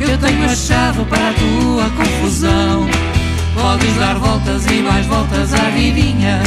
Eu 0.00 0.18
tenho 0.18 0.44
a 0.44 0.54
chave 0.54 1.04
para 1.04 1.30
a 1.30 1.32
tua 1.34 1.90
confusão 1.90 3.09
Podes 3.54 3.94
dar 3.96 4.14
voltas 4.14 4.64
e 4.66 4.82
mais 4.82 5.06
voltas 5.06 5.52
à 5.54 5.70
vidinha. 5.70 6.40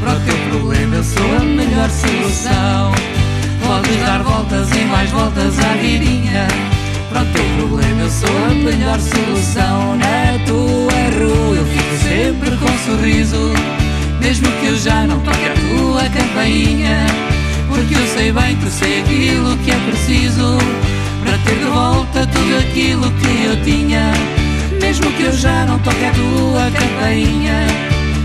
Para 0.00 0.16
o 0.16 0.20
teu 0.20 0.36
problema 0.50 0.96
eu 0.96 1.04
sou 1.04 1.36
a 1.36 1.40
melhor 1.40 1.90
solução. 1.90 2.92
Podes 3.64 3.96
dar 3.98 4.22
voltas 4.22 4.70
e 4.70 4.84
mais 4.86 5.10
voltas 5.10 5.58
à 5.58 5.74
vidinha. 5.74 6.48
Para 7.10 7.22
o 7.22 7.26
teu 7.26 7.44
problema 7.56 8.02
eu 8.02 8.10
sou 8.10 8.44
a 8.46 8.54
melhor 8.54 8.98
solução. 8.98 9.96
Na 9.96 10.38
tua 10.46 10.92
rua 11.18 11.56
eu 11.56 11.66
fico 11.66 11.96
sempre 12.02 12.56
com 12.56 12.64
um 12.64 12.78
sorriso. 12.78 13.52
Mesmo 14.20 14.50
que 14.52 14.66
eu 14.66 14.76
já 14.76 15.06
não 15.06 15.20
toque 15.20 15.44
a 15.44 15.54
tua 15.54 16.02
campainha. 16.08 17.06
Porque 17.68 17.94
eu 17.94 18.06
sei 18.06 18.32
bem 18.32 18.56
que 18.56 18.70
sei 18.70 19.02
aquilo 19.02 19.56
que 19.58 19.70
é 19.70 19.78
preciso. 19.90 20.58
Para 21.22 21.36
ter 21.38 21.58
de 21.58 21.64
volta 21.66 22.26
tudo 22.26 22.58
aquilo 22.58 23.10
que 23.10 23.44
eu 23.44 23.62
tinha 23.64 24.37
mesmo 24.80 25.10
que 25.12 25.22
eu 25.22 25.32
já 25.32 25.66
não 25.66 25.78
toque 25.80 26.04
a 26.04 26.12
tua 26.12 26.70
campainha. 26.70 27.66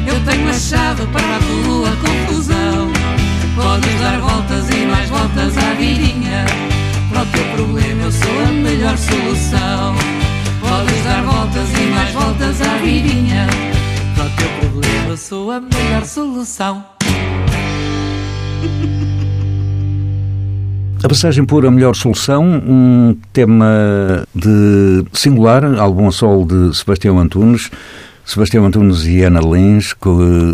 Eu 0.07 0.19
tenho 0.25 0.49
a 0.49 0.53
chave 0.53 1.05
para 1.07 1.35
a 1.35 1.39
tua 1.39 1.91
confusão. 1.97 2.91
Podes 3.55 3.99
dar 3.99 4.19
voltas 4.19 4.69
e 4.69 4.85
mais 4.85 5.09
voltas 5.09 5.57
à 5.57 5.73
vidinha. 5.75 6.45
Para 7.09 7.21
o 7.21 7.25
teu 7.27 7.45
problema 7.55 8.03
eu 8.03 8.11
sou 8.11 8.39
a 8.47 8.51
melhor 8.51 8.97
solução. 8.97 9.95
Podes 10.59 11.03
dar 11.03 11.23
voltas 11.23 11.69
e 11.71 11.85
mais 11.87 12.11
voltas 12.13 12.61
à 12.61 12.77
vidinha. 12.77 13.47
Para 14.15 14.25
o 14.25 14.29
teu 14.29 14.49
problema 14.59 15.09
eu 15.09 15.17
sou 15.17 15.51
a 15.51 15.59
melhor 15.59 16.05
solução 16.05 16.92
A 21.03 21.09
passagem 21.09 21.43
por 21.43 21.65
A 21.65 21.69
Melhor 21.69 21.97
Solução, 21.97 22.45
um 22.65 23.17
tema 23.33 24.25
de 24.33 25.03
singular, 25.11 25.65
álbum 25.77 26.07
a 26.07 26.11
sol 26.13 26.45
de 26.45 26.73
Sebastião 26.73 27.19
Antunes, 27.19 27.69
Sebastião 28.23 28.65
Antunes 28.65 29.05
e 29.05 29.21
Ana 29.21 29.41
Lins, 29.41 29.93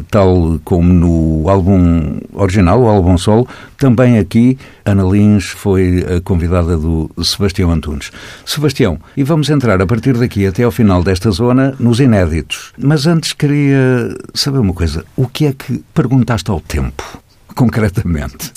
tal 0.10 0.60
como 0.64 0.92
no 0.92 1.48
álbum 1.48 2.20
original, 2.34 2.82
o 2.82 2.88
álbum 2.88 3.16
solo, 3.16 3.48
também 3.78 4.18
aqui 4.18 4.58
Ana 4.84 5.04
Lins 5.04 5.46
foi 5.50 6.04
a 6.18 6.20
convidada 6.20 6.76
do 6.76 7.12
Sebastião 7.24 7.70
Antunes. 7.70 8.12
Sebastião, 8.44 9.00
e 9.16 9.22
vamos 9.22 9.52
entrar 9.52 9.80
a 9.80 9.86
partir 9.86 10.18
daqui 10.18 10.48
até 10.48 10.64
ao 10.64 10.72
final 10.72 11.04
desta 11.04 11.30
zona 11.30 11.76
nos 11.80 12.00
inéditos. 12.00 12.74
Mas 12.76 13.06
antes 13.06 13.34
queria 13.34 14.18
saber 14.34 14.58
uma 14.58 14.74
coisa: 14.74 15.06
o 15.16 15.28
que 15.28 15.46
é 15.46 15.54
que 15.54 15.84
perguntaste 15.94 16.50
ao 16.50 16.60
tempo, 16.60 17.04
concretamente? 17.54 18.52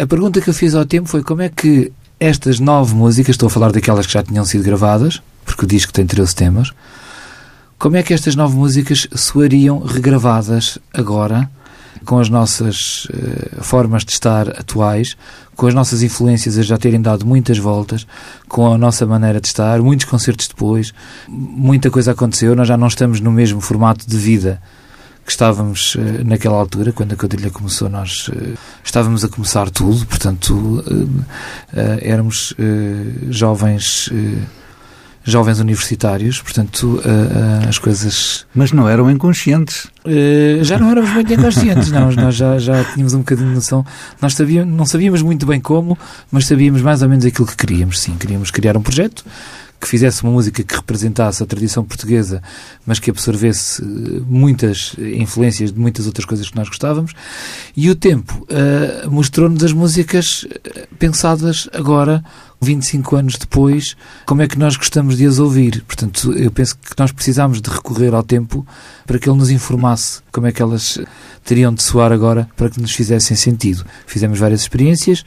A 0.00 0.06
pergunta 0.06 0.40
que 0.40 0.48
eu 0.48 0.54
fiz 0.54 0.74
ao 0.74 0.86
tempo 0.86 1.10
foi 1.10 1.22
como 1.22 1.42
é 1.42 1.50
que 1.50 1.92
estas 2.18 2.58
nove 2.58 2.94
músicas, 2.94 3.34
estou 3.34 3.48
a 3.48 3.50
falar 3.50 3.70
daquelas 3.70 4.06
que 4.06 4.14
já 4.14 4.22
tinham 4.22 4.46
sido 4.46 4.64
gravadas, 4.64 5.20
porque 5.44 5.66
o 5.66 5.68
disco 5.68 5.92
tem 5.92 6.06
13 6.06 6.34
temas, 6.34 6.72
como 7.78 7.98
é 7.98 8.02
que 8.02 8.14
estas 8.14 8.34
nove 8.34 8.56
músicas 8.56 9.06
soariam 9.14 9.80
regravadas 9.80 10.78
agora 10.94 11.50
com 12.06 12.18
as 12.18 12.30
nossas 12.30 13.04
uh, 13.10 13.62
formas 13.62 14.02
de 14.02 14.12
estar 14.12 14.48
atuais, 14.48 15.18
com 15.54 15.66
as 15.66 15.74
nossas 15.74 16.02
influências 16.02 16.56
a 16.56 16.62
já 16.62 16.78
terem 16.78 17.02
dado 17.02 17.26
muitas 17.26 17.58
voltas, 17.58 18.06
com 18.48 18.72
a 18.72 18.78
nossa 18.78 19.04
maneira 19.04 19.38
de 19.38 19.48
estar, 19.48 19.82
muitos 19.82 20.06
concertos 20.06 20.48
depois, 20.48 20.94
muita 21.28 21.90
coisa 21.90 22.12
aconteceu, 22.12 22.56
nós 22.56 22.68
já 22.68 22.78
não 22.78 22.86
estamos 22.86 23.20
no 23.20 23.30
mesmo 23.30 23.60
formato 23.60 24.08
de 24.08 24.16
vida 24.16 24.62
que 25.30 25.34
estávamos 25.34 25.94
uh, 25.94 26.00
naquela 26.24 26.56
altura, 26.56 26.92
quando 26.92 27.12
a 27.12 27.16
quadrilha 27.16 27.50
começou, 27.52 27.88
nós 27.88 28.26
uh, 28.26 28.58
estávamos 28.82 29.24
a 29.24 29.28
começar 29.28 29.70
tudo, 29.70 30.04
portanto, 30.04 30.84
uh, 30.84 31.24
éramos 32.02 32.52
jovens 33.28 34.10
jovens 35.22 35.60
universitários, 35.60 36.40
portanto, 36.40 37.00
as 37.68 37.78
coisas. 37.78 38.46
Mas 38.54 38.72
não 38.72 38.88
eram 38.88 39.08
inconscientes. 39.10 39.86
já 40.62 40.78
não 40.78 40.90
éramos 40.90 41.10
muito 41.10 41.32
inconscientes, 41.32 41.92
não. 41.92 42.10
Nós 42.10 42.34
já, 42.34 42.58
já 42.58 42.82
tínhamos 42.84 43.14
um 43.14 43.18
bocadinho 43.18 43.50
de 43.50 43.54
noção. 43.54 43.84
Nós 44.20 44.34
sabíamos, 44.34 44.74
não 44.74 44.86
sabíamos 44.86 45.22
muito 45.22 45.46
bem 45.46 45.60
como, 45.60 45.96
mas 46.32 46.46
sabíamos 46.46 46.82
mais 46.82 47.02
ou 47.02 47.08
menos 47.08 47.24
aquilo 47.24 47.46
que 47.46 47.56
queríamos. 47.56 48.00
Sim, 48.00 48.16
queríamos 48.18 48.50
criar 48.50 48.76
um 48.76 48.82
projeto 48.82 49.24
que 49.80 49.88
fizesse 49.88 50.22
uma 50.22 50.32
música 50.32 50.62
que 50.62 50.74
representasse 50.74 51.42
a 51.42 51.46
tradição 51.46 51.82
portuguesa, 51.84 52.42
mas 52.84 52.98
que 52.98 53.10
absorvesse 53.10 53.82
eh, 53.82 53.86
muitas 54.26 54.94
influências 54.98 55.72
de 55.72 55.78
muitas 55.80 56.06
outras 56.06 56.26
coisas 56.26 56.50
que 56.50 56.56
nós 56.56 56.68
gostávamos. 56.68 57.14
E 57.74 57.88
o 57.88 57.94
tempo 57.94 58.46
uh, 58.50 59.10
mostrou-nos 59.10 59.64
as 59.64 59.72
músicas 59.72 60.46
eh, 60.52 60.86
pensadas 60.98 61.68
agora, 61.72 62.22
25 62.60 63.16
anos 63.16 63.36
depois, 63.36 63.96
como 64.26 64.42
é 64.42 64.46
que 64.46 64.58
nós 64.58 64.76
gostamos 64.76 65.16
de 65.16 65.24
as 65.24 65.38
ouvir. 65.38 65.82
Portanto, 65.86 66.32
eu 66.34 66.50
penso 66.50 66.76
que 66.76 66.98
nós 66.98 67.10
precisámos 67.10 67.62
de 67.62 67.70
recorrer 67.70 68.12
ao 68.12 68.22
tempo 68.22 68.66
para 69.06 69.18
que 69.18 69.30
ele 69.30 69.38
nos 69.38 69.50
informasse 69.50 70.20
como 70.30 70.46
é 70.46 70.52
que 70.52 70.60
elas 70.60 70.98
teriam 71.42 71.72
de 71.72 71.82
soar 71.82 72.12
agora 72.12 72.48
para 72.56 72.68
que 72.68 72.78
nos 72.78 72.92
fizessem 72.92 73.34
sentido. 73.34 73.84
Fizemos 74.06 74.38
várias 74.38 74.60
experiências, 74.60 75.24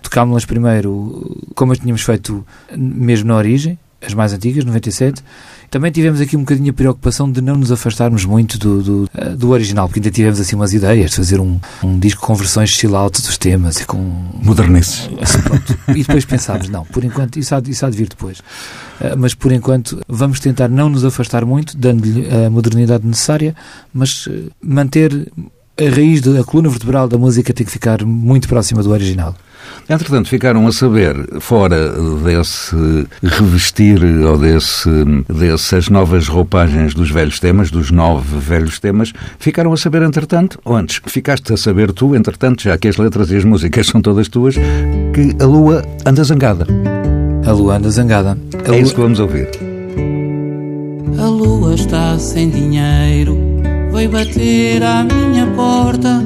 tocámos-las 0.00 0.44
primeiro 0.44 1.44
como 1.56 1.72
as 1.72 1.78
tínhamos 1.78 2.02
feito 2.02 2.46
mesmo 2.76 3.28
na 3.28 3.36
origem, 3.36 3.76
as 4.06 4.14
mais 4.14 4.32
antigas, 4.32 4.64
97. 4.64 5.22
Também 5.70 5.90
tivemos 5.90 6.20
aqui 6.20 6.36
um 6.36 6.40
bocadinho 6.40 6.70
a 6.70 6.72
preocupação 6.72 7.30
de 7.30 7.40
não 7.40 7.56
nos 7.56 7.72
afastarmos 7.72 8.24
muito 8.24 8.58
do, 8.58 8.82
do, 8.82 9.10
eh, 9.14 9.30
do 9.30 9.50
original, 9.50 9.88
porque 9.88 9.98
ainda 9.98 10.10
tivemos 10.10 10.40
assim 10.40 10.54
umas 10.54 10.72
ideias 10.72 11.10
de 11.10 11.16
fazer 11.16 11.40
um, 11.40 11.58
um 11.82 11.98
disco 11.98 12.24
com 12.24 12.34
versões 12.34 12.70
chill 12.70 12.96
out 12.96 13.20
dos 13.20 13.36
temas 13.36 13.80
e 13.80 13.84
com. 13.84 13.98
Modernices. 14.42 15.10
Assim, 15.20 15.38
e 15.88 16.04
depois 16.04 16.24
pensámos, 16.24 16.68
não, 16.68 16.84
por 16.84 17.02
enquanto, 17.02 17.38
isso 17.38 17.54
há, 17.54 17.62
isso 17.66 17.84
há 17.84 17.90
de 17.90 17.96
vir 17.96 18.08
depois. 18.08 18.38
Uh, 18.38 19.16
mas 19.18 19.34
por 19.34 19.50
enquanto 19.50 20.00
vamos 20.06 20.38
tentar 20.38 20.68
não 20.68 20.88
nos 20.88 21.04
afastar 21.04 21.44
muito, 21.44 21.76
dando-lhe 21.76 22.28
a 22.28 22.48
modernidade 22.48 23.04
necessária, 23.06 23.54
mas 23.92 24.26
uh, 24.26 24.50
manter 24.62 25.32
a 25.78 25.94
raiz 25.94 26.20
da 26.20 26.42
coluna 26.42 26.68
vertebral 26.68 27.08
da 27.08 27.18
música 27.18 27.52
tem 27.52 27.66
que 27.66 27.72
ficar 27.72 28.04
muito 28.04 28.48
próxima 28.48 28.82
do 28.82 28.90
original. 28.90 29.34
Entretanto, 29.88 30.28
ficaram 30.28 30.66
a 30.66 30.72
saber, 30.72 31.14
fora 31.40 31.90
desse 32.24 33.06
revestir 33.22 34.02
ou 34.24 34.36
desse, 34.36 34.90
dessas 35.28 35.88
novas 35.88 36.26
roupagens 36.26 36.92
dos 36.92 37.10
velhos 37.10 37.38
temas, 37.38 37.70
dos 37.70 37.90
nove 37.90 38.38
velhos 38.38 38.80
temas, 38.80 39.12
ficaram 39.38 39.72
a 39.72 39.76
saber, 39.76 40.02
entretanto, 40.02 40.58
ou 40.64 40.74
antes, 40.74 41.00
ficaste 41.06 41.52
a 41.52 41.56
saber 41.56 41.92
tu, 41.92 42.16
entretanto, 42.16 42.62
já 42.62 42.76
que 42.76 42.88
as 42.88 42.96
letras 42.96 43.30
e 43.30 43.36
as 43.36 43.44
músicas 43.44 43.86
são 43.86 44.00
todas 44.00 44.28
tuas, 44.28 44.56
que 44.56 45.36
a 45.40 45.46
lua 45.46 45.84
anda 46.04 46.24
zangada. 46.24 46.66
A 47.46 47.52
lua 47.52 47.76
anda 47.76 47.90
zangada. 47.90 48.36
A 48.54 48.68
é 48.68 48.70
lua... 48.70 48.78
isso 48.78 48.94
que 48.94 49.00
vamos 49.00 49.20
ouvir. 49.20 49.48
A 51.18 51.28
lua 51.28 51.74
está 51.74 52.18
sem 52.18 52.50
dinheiro, 52.50 53.38
veio 53.92 54.10
bater 54.10 54.82
à 54.82 55.04
minha 55.04 55.46
porta 55.54 56.24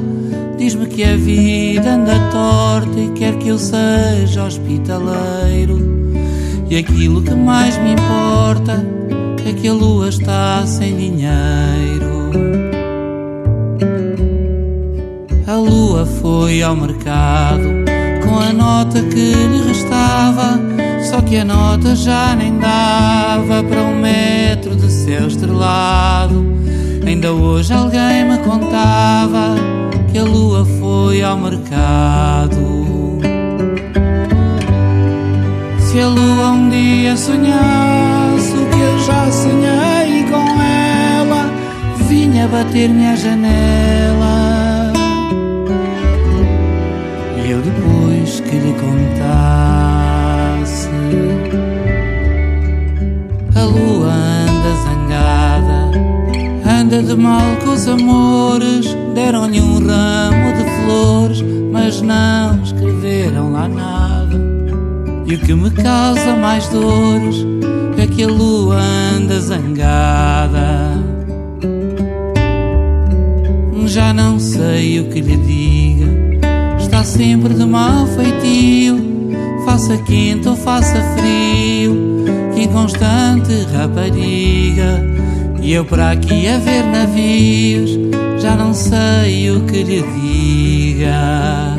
Diz-me 0.61 0.85
que 0.85 1.03
a 1.03 1.17
vida 1.17 1.95
anda 1.95 2.19
torta 2.31 2.99
e 2.99 3.09
quer 3.13 3.35
que 3.39 3.47
eu 3.47 3.57
seja 3.57 4.43
hospitaleiro. 4.43 5.79
E 6.69 6.77
aquilo 6.77 7.23
que 7.23 7.33
mais 7.33 7.79
me 7.79 7.93
importa 7.93 8.85
é 9.43 9.53
que 9.53 9.67
a 9.67 9.73
lua 9.73 10.09
está 10.09 10.63
sem 10.67 10.95
dinheiro. 10.95 12.29
A 15.47 15.55
lua 15.55 16.05
foi 16.05 16.61
ao 16.61 16.75
mercado 16.75 17.67
com 18.23 18.37
a 18.37 18.53
nota 18.53 19.01
que 19.01 19.33
lhe 19.33 19.67
restava. 19.67 20.59
Só 21.09 21.21
que 21.21 21.37
a 21.37 21.43
nota 21.43 21.95
já 21.95 22.35
nem 22.35 22.59
dava 22.59 23.63
para 23.63 23.81
um 23.81 23.99
metro 23.99 24.75
de 24.75 24.91
céu 24.91 25.27
estrelado. 25.27 26.45
Ainda 27.03 27.31
hoje 27.31 27.73
alguém 27.73 28.29
me 28.29 28.37
contava 28.37 29.80
que 30.11 30.17
a 30.17 30.23
lua 30.23 30.65
foi 30.79 31.21
ao 31.21 31.37
mercado. 31.37 33.19
Se 35.79 35.99
a 35.99 36.07
lua 36.07 36.51
um 36.51 36.69
dia 36.69 37.15
sonhasse 37.15 38.53
o 38.53 38.65
que 38.69 38.79
eu 38.79 38.99
já 38.99 39.31
sonhei 39.31 40.23
com 40.29 40.61
ela, 40.61 41.49
vinha 42.09 42.47
bater-me 42.47 43.07
à 43.07 43.15
janela. 43.15 44.91
E 47.37 47.51
eu 47.51 47.61
depois 47.61 48.41
que 48.41 48.57
lhe 48.57 48.73
contasse, 48.73 50.89
a 53.55 53.63
lua 53.63 54.11
anda 54.11 54.75
zangada, 54.83 55.89
anda 56.69 57.01
de 57.01 57.15
mal 57.15 57.55
com 57.63 57.71
os 57.71 57.87
amores 57.87 59.00
Deram-lhe 59.13 59.59
um 59.59 59.85
ramo 59.85 60.53
de 60.53 60.63
flores, 60.85 61.43
mas 61.71 62.01
não 62.01 62.61
escreveram 62.63 63.51
lá 63.51 63.67
nada. 63.67 64.39
E 65.25 65.35
o 65.35 65.39
que 65.39 65.53
me 65.53 65.69
causa 65.71 66.35
mais 66.35 66.67
dores 66.69 67.45
é 67.97 68.07
que 68.07 68.23
a 68.23 68.27
lua 68.27 68.77
anda 68.77 69.39
zangada. 69.39 70.91
Já 73.85 74.13
não 74.13 74.39
sei 74.39 75.01
o 75.01 75.09
que 75.09 75.19
lhe 75.19 75.35
diga, 75.37 76.77
está 76.79 77.03
sempre 77.03 77.53
de 77.53 77.65
mau 77.65 78.07
feitio. 78.07 79.11
Faça 79.65 79.97
quente 79.97 80.47
ou 80.47 80.55
faça 80.55 80.95
frio, 81.17 82.23
que 82.53 82.63
inconstante 82.63 83.53
rapariga. 83.73 85.03
E 85.61 85.73
eu 85.73 85.83
para 85.85 86.11
aqui 86.11 86.47
a 86.47 86.57
ver 86.57 86.83
navios 86.85 87.97
já 88.41 88.55
não 88.55 88.73
sei 88.73 89.51
o 89.51 89.61
que 89.65 89.83
lhe 89.83 90.01
diga. 90.01 91.77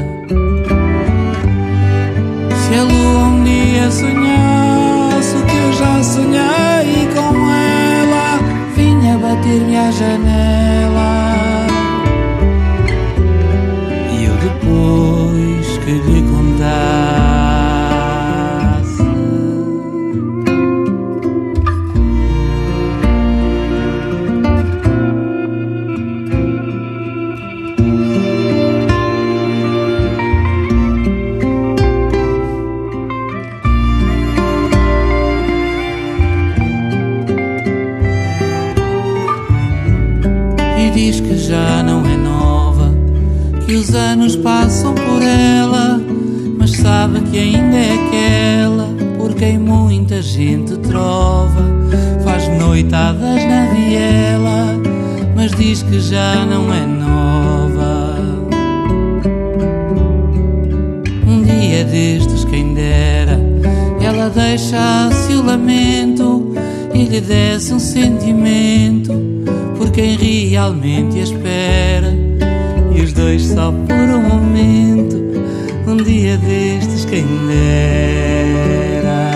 Se 2.54 2.74
a 2.78 2.82
lua 2.84 3.24
um 3.24 3.42
dia 3.42 3.90
sonhasse 3.90 5.36
o 5.36 5.44
que 5.44 5.56
eu 5.56 5.72
já 5.72 6.02
sonhei 6.04 7.08
com 7.14 7.50
ela, 7.50 8.38
vinha 8.76 9.18
bater-me 9.18 9.76
à 9.76 9.90
janela. 9.90 11.66
E 14.12 14.24
eu 14.24 14.34
depois 14.36 15.78
que 15.78 15.90
lhe 15.90 16.22
contar. 16.30 17.31
Anos 44.22 44.36
passam 44.36 44.94
por 44.94 45.20
ela, 45.20 46.00
mas 46.56 46.70
sabe 46.76 47.20
que 47.22 47.38
ainda 47.38 47.76
é 47.76 47.92
aquela 47.92 48.88
por 49.18 49.34
quem 49.34 49.58
muita 49.58 50.22
gente 50.22 50.76
trova. 50.78 51.64
Faz 52.22 52.46
noitadas 52.56 53.44
na 53.44 53.66
viela, 53.74 54.80
mas 55.34 55.50
diz 55.52 55.82
que 55.82 55.98
já 55.98 56.46
não 56.46 56.72
é 56.72 56.86
nova. 56.86 58.16
Um 61.26 61.42
dia 61.42 61.84
destes, 61.84 62.44
quem 62.44 62.74
dera, 62.74 63.40
ela 64.00 64.30
deixasse 64.30 65.32
o 65.32 65.44
lamento 65.44 66.54
e 66.94 67.04
lhe 67.04 67.20
desse 67.20 67.74
um 67.74 67.80
sentimento 67.80 69.12
por 69.76 69.90
quem 69.90 70.16
realmente 70.16 71.18
a 71.18 71.22
espera 71.22 72.21
dois 73.22 73.42
só 73.46 73.70
por 73.70 74.08
um 74.16 74.20
momento, 74.20 75.16
um 75.86 75.96
dia 75.96 76.36
destes 76.38 77.04
quem 77.04 77.24
dera. 77.46 79.30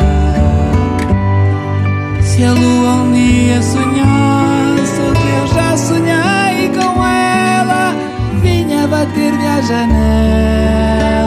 Se 2.20 2.42
a 2.42 2.52
lua 2.52 2.94
um 3.02 3.12
dia 3.12 3.62
sonhasse 3.62 5.00
o 5.08 5.12
que 5.12 5.28
eu 5.38 5.46
já 5.54 5.76
sonhei 5.76 6.68
com 6.70 7.04
ela, 7.06 7.94
vinha 8.42 8.88
bater-me 8.88 9.46
à 9.46 9.60
janela. 9.60 11.25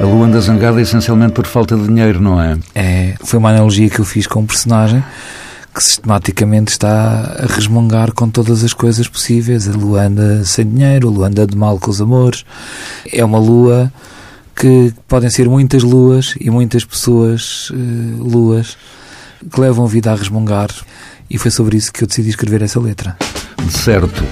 A 0.00 0.02
Luanda 0.02 0.40
zangada 0.40 0.80
é 0.80 0.82
essencialmente 0.82 1.34
por 1.34 1.46
falta 1.46 1.76
de 1.76 1.86
dinheiro, 1.86 2.22
não 2.22 2.40
é? 2.40 2.58
É, 2.74 3.14
foi 3.22 3.38
uma 3.38 3.50
analogia 3.50 3.90
que 3.90 3.98
eu 3.98 4.04
fiz 4.04 4.26
com 4.26 4.40
um 4.40 4.46
personagem 4.46 5.04
que 5.74 5.84
sistematicamente 5.84 6.72
está 6.72 7.36
a 7.38 7.46
resmungar 7.46 8.10
com 8.12 8.30
todas 8.30 8.64
as 8.64 8.72
coisas 8.72 9.06
possíveis. 9.06 9.68
A 9.68 9.72
lua 9.72 10.06
anda 10.06 10.42
sem 10.42 10.66
dinheiro, 10.66 11.08
a 11.08 11.10
lua 11.10 11.26
anda 11.26 11.46
de 11.46 11.54
mal 11.54 11.78
com 11.78 11.90
os 11.90 12.00
amores. 12.00 12.46
É 13.12 13.22
uma 13.22 13.38
lua 13.38 13.92
que 14.56 14.90
podem 15.06 15.28
ser 15.28 15.50
muitas 15.50 15.82
luas 15.82 16.34
e 16.40 16.48
muitas 16.48 16.82
pessoas 16.82 17.68
uh, 17.68 17.74
luas 18.24 18.78
que 19.52 19.60
levam 19.60 19.84
a 19.84 19.88
vida 19.88 20.10
a 20.10 20.14
resmungar. 20.14 20.70
E 21.28 21.36
foi 21.36 21.50
sobre 21.50 21.76
isso 21.76 21.92
que 21.92 22.02
eu 22.02 22.08
decidi 22.08 22.30
escrever 22.30 22.62
essa 22.62 22.80
letra. 22.80 23.18
De 23.62 23.78
certo 23.78 24.24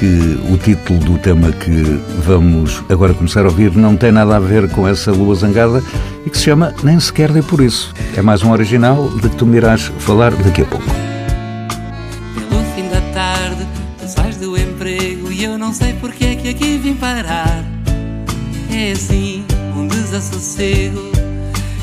que 0.00 0.40
o 0.50 0.56
título 0.56 0.98
do 1.00 1.18
tema 1.18 1.52
que 1.52 1.82
vamos 2.24 2.82
agora 2.88 3.12
começar 3.12 3.44
a 3.44 3.48
ouvir 3.48 3.76
não 3.76 3.98
tem 3.98 4.10
nada 4.10 4.34
a 4.36 4.40
ver 4.40 4.70
com 4.70 4.88
essa 4.88 5.12
lua 5.12 5.34
zangada 5.34 5.84
e 6.24 6.30
que 6.30 6.38
se 6.38 6.44
chama 6.44 6.74
Nem 6.82 6.98
Sequer 6.98 7.30
Dei 7.30 7.42
Por 7.42 7.60
Isso. 7.60 7.92
É 8.16 8.22
mais 8.22 8.42
um 8.42 8.50
original 8.50 9.10
de 9.10 9.28
que 9.28 9.36
tu 9.36 9.44
me 9.44 9.58
irás 9.58 9.92
falar 9.98 10.34
daqui 10.36 10.62
a 10.62 10.64
pouco. 10.64 10.86
Pelo 12.48 12.64
fim 12.74 12.88
da 12.88 13.02
tarde, 13.12 13.66
tu 14.00 14.08
sais 14.08 14.38
do 14.38 14.56
emprego 14.56 15.30
e 15.30 15.44
eu 15.44 15.58
não 15.58 15.74
sei 15.74 15.92
porque 15.92 16.24
é 16.24 16.34
que 16.34 16.48
aqui 16.48 16.78
vim 16.78 16.94
parar. 16.94 17.62
É 18.72 18.92
assim, 18.92 19.44
um 19.76 19.86
desassossego. 19.86 21.12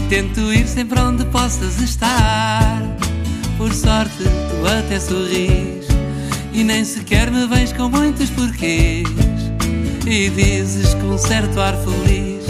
Tento 0.09 0.39
ir 0.51 0.67
sempre 0.67 0.99
onde 0.99 1.23
possas 1.25 1.79
estar. 1.81 2.81
Por 3.59 3.71
sorte, 3.71 4.23
tu 4.23 4.67
até 4.67 4.99
sorris 4.99 5.96
e 6.57 6.63
nem 6.63 6.83
sequer 6.83 7.29
me 7.29 7.45
vens 7.45 7.71
com 7.71 7.87
muitos 7.87 8.31
porquês. 8.31 9.07
E 10.07 10.29
dizes 10.31 10.95
com 10.95 11.09
um 11.09 11.17
certo 11.17 11.59
ar 11.59 11.75
feliz: 11.75 12.45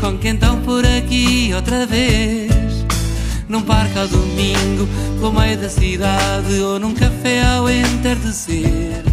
Com 0.00 0.18
quem 0.18 0.34
estão 0.34 0.60
por 0.62 0.84
aqui 0.84 1.52
outra 1.54 1.86
vez? 1.86 2.50
Num 3.48 3.62
parque 3.62 3.96
ao 3.98 4.08
domingo, 4.08 4.88
pelo 5.20 5.32
meio 5.32 5.56
da 5.58 5.68
cidade, 5.68 6.58
ou 6.60 6.80
num 6.80 6.92
café 6.92 7.44
ao 7.44 7.70
entardecer. 7.70 9.04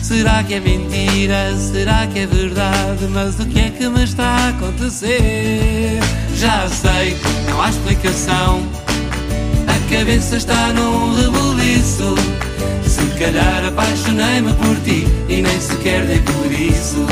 Será 0.00 0.44
que 0.44 0.54
é 0.54 0.60
mentira? 0.60 1.52
Será 1.56 2.06
que 2.06 2.20
é 2.20 2.26
verdade? 2.26 3.08
Mas 3.10 3.40
o 3.40 3.46
que 3.46 3.58
é 3.58 3.70
que 3.70 3.88
me 3.88 4.04
está 4.04 4.24
a 4.24 4.48
acontecer? 4.50 5.98
Já 6.36 6.68
sei, 6.68 7.16
não 7.48 7.60
há 7.60 7.70
explicação. 7.70 8.85
Cabeça 9.90 10.36
está 10.36 10.72
num 10.72 11.14
rebuliço. 11.14 12.16
Se 12.84 13.06
calhar 13.18 13.64
apaixonei-me 13.66 14.52
por 14.54 14.76
ti 14.80 15.06
e 15.28 15.42
nem 15.42 15.60
sequer 15.60 16.04
dei 16.04 16.18
por 16.20 16.50
isso. 16.50 17.06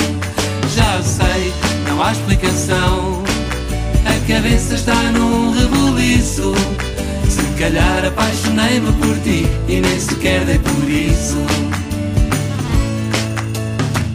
Já 0.74 1.00
sei, 1.02 1.52
não 1.86 2.02
há 2.02 2.10
explicação. 2.10 3.22
A 4.04 4.26
cabeça 4.32 4.74
está 4.74 4.94
num 5.12 5.52
rebuliço. 5.52 6.52
Se 7.28 7.42
calhar 7.58 8.04
apaixonei-me 8.04 8.92
por 8.94 9.16
ti 9.20 9.46
e 9.68 9.80
nem 9.80 10.00
sequer 10.00 10.44
dei 10.44 10.58
por 10.58 10.90
isso. 10.90 11.38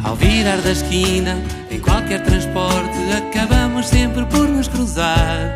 Ao 0.03 0.15
virar 0.15 0.57
da 0.57 0.71
esquina, 0.71 1.37
em 1.71 1.79
qualquer 1.79 2.23
transporte, 2.23 2.97
acabamos 3.17 3.87
sempre 3.87 4.25
por 4.25 4.49
nos 4.49 4.67
cruzar. 4.67 5.55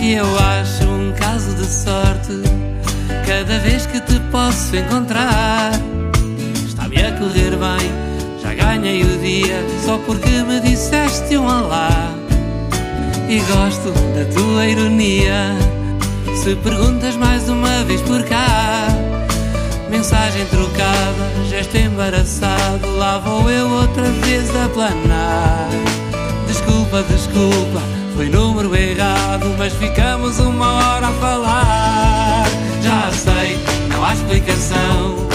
E 0.00 0.12
eu 0.12 0.26
acho 0.38 0.57
sorte 1.68 2.32
cada 3.26 3.58
vez 3.58 3.86
que 3.86 4.00
te 4.00 4.18
posso 4.30 4.74
encontrar. 4.74 5.72
Está-me 6.66 6.96
a 6.96 7.12
correr 7.12 7.50
bem, 7.50 8.40
já 8.42 8.54
ganhei 8.54 9.02
o 9.02 9.18
dia 9.18 9.62
só 9.84 9.98
porque 9.98 10.30
me 10.42 10.60
disseste 10.60 11.36
um 11.36 11.44
olá. 11.44 12.14
E 13.28 13.40
gosto 13.40 13.92
da 13.92 14.24
tua 14.34 14.66
ironia. 14.66 15.54
Se 16.42 16.56
perguntas 16.56 17.14
mais 17.16 17.48
uma 17.48 17.84
vez 17.84 18.00
por 18.02 18.22
cá, 18.24 18.88
mensagem 19.90 20.46
trocada, 20.46 21.30
gesto 21.50 21.76
embaraçado, 21.76 22.88
lá 22.96 23.18
vou 23.18 23.50
eu 23.50 23.68
outra 23.68 24.04
vez 24.24 24.48
a 24.56 24.68
planar. 24.70 25.68
Desculpa, 26.46 27.02
desculpa, 27.02 27.82
foi 28.18 28.28
número 28.30 28.74
errado, 28.74 29.54
mas 29.56 29.72
ficamos 29.74 30.40
uma 30.40 30.66
hora 30.66 31.06
a 31.06 31.12
falar. 31.12 32.46
Já 32.82 33.12
sei, 33.12 33.56
não 33.88 34.04
há 34.04 34.12
explicação. 34.12 35.28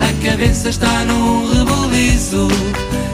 A 0.00 0.26
cabeça 0.26 0.70
está 0.70 1.04
num 1.04 1.52
rebuliço. 1.52 2.48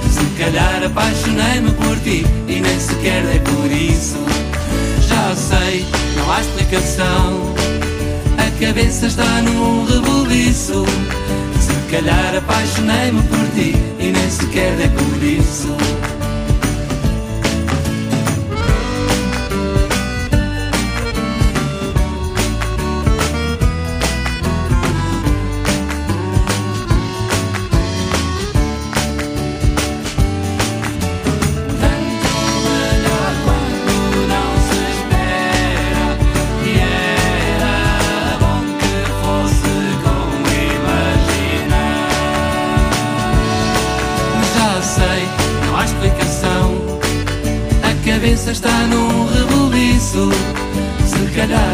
Se 0.08 0.24
calhar 0.40 0.84
apaixonei-me 0.84 1.72
por 1.72 1.98
ti 2.04 2.24
e 2.46 2.60
nem 2.60 2.78
sequer 2.78 3.24
dei 3.24 3.40
por 3.40 3.68
isso. 3.68 4.16
Já 5.08 5.34
sei, 5.34 5.84
não 6.16 6.32
há 6.32 6.40
explicação. 6.40 7.52
A 8.38 8.64
cabeça 8.64 9.06
está 9.06 9.42
num 9.42 9.86
rebuliço. 9.86 10.84
Se 11.60 11.90
calhar 11.90 12.36
apaixonei-me 12.36 13.20
por 13.24 13.48
ti 13.56 13.74
e 13.98 14.12
nem 14.12 14.30
sequer 14.30 14.76
dei 14.76 14.88
por 14.90 15.20
isso. 15.20 16.13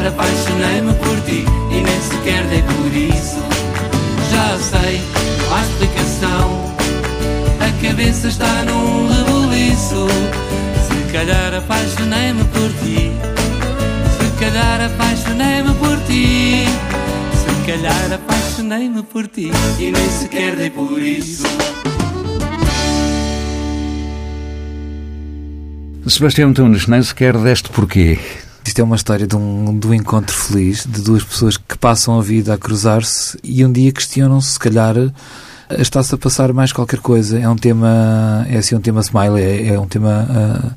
Calhar 0.00 0.14
apaixonei-me 0.14 0.94
por 0.94 1.20
ti 1.26 1.44
e 1.70 1.82
nem 1.82 2.00
sequer 2.00 2.42
dei 2.46 2.62
por 2.62 2.96
isso. 2.96 3.36
Já 4.30 4.58
sei, 4.58 4.98
não 5.38 5.54
há 5.54 5.60
explicação. 5.60 6.74
A 7.60 7.86
cabeça 7.86 8.28
está 8.28 8.62
num 8.62 9.08
rebuliço. 9.08 10.06
Se 10.88 11.12
calhar 11.12 11.52
apaixonei-me 11.52 12.44
por 12.44 12.72
ti. 12.82 13.12
Se 14.16 14.42
calhar 14.42 14.80
apaixonei-me 14.80 15.74
por 15.74 15.98
ti. 16.06 16.64
Se 17.34 17.66
calhar 17.70 18.12
apaixonei-me 18.14 19.02
por 19.02 19.28
ti 19.28 19.50
e 19.78 19.90
nem 19.90 20.10
sequer 20.10 20.56
dei 20.56 20.70
por 20.70 20.98
isso. 20.98 21.44
Sebastião 26.06 26.48
Antunes, 26.48 26.86
nem 26.86 27.02
sequer 27.02 27.36
deste 27.36 27.68
porquê. 27.68 28.18
Isto 28.70 28.82
é 28.82 28.84
uma 28.84 28.94
história 28.94 29.26
de 29.26 29.34
um, 29.34 29.76
de 29.76 29.84
um 29.84 29.92
encontro 29.92 30.32
feliz 30.32 30.86
de 30.86 31.02
duas 31.02 31.24
pessoas 31.24 31.56
que 31.56 31.76
passam 31.76 32.16
a 32.16 32.22
vida 32.22 32.54
a 32.54 32.56
cruzar-se 32.56 33.36
e 33.42 33.64
um 33.64 33.72
dia 33.72 33.90
questionam-se, 33.90 34.52
se 34.52 34.58
calhar, 34.60 34.94
está-se 35.76 36.14
a 36.14 36.16
passar 36.16 36.52
mais 36.52 36.72
qualquer 36.72 37.00
coisa. 37.00 37.36
É 37.36 37.48
um 37.48 37.56
tema, 37.56 38.46
é 38.48 38.58
assim 38.58 38.76
um 38.76 38.80
tema 38.80 39.00
smile, 39.00 39.40
é, 39.40 39.74
é 39.74 39.80
um 39.80 39.88
tema 39.88 40.24
uh, 40.30 40.70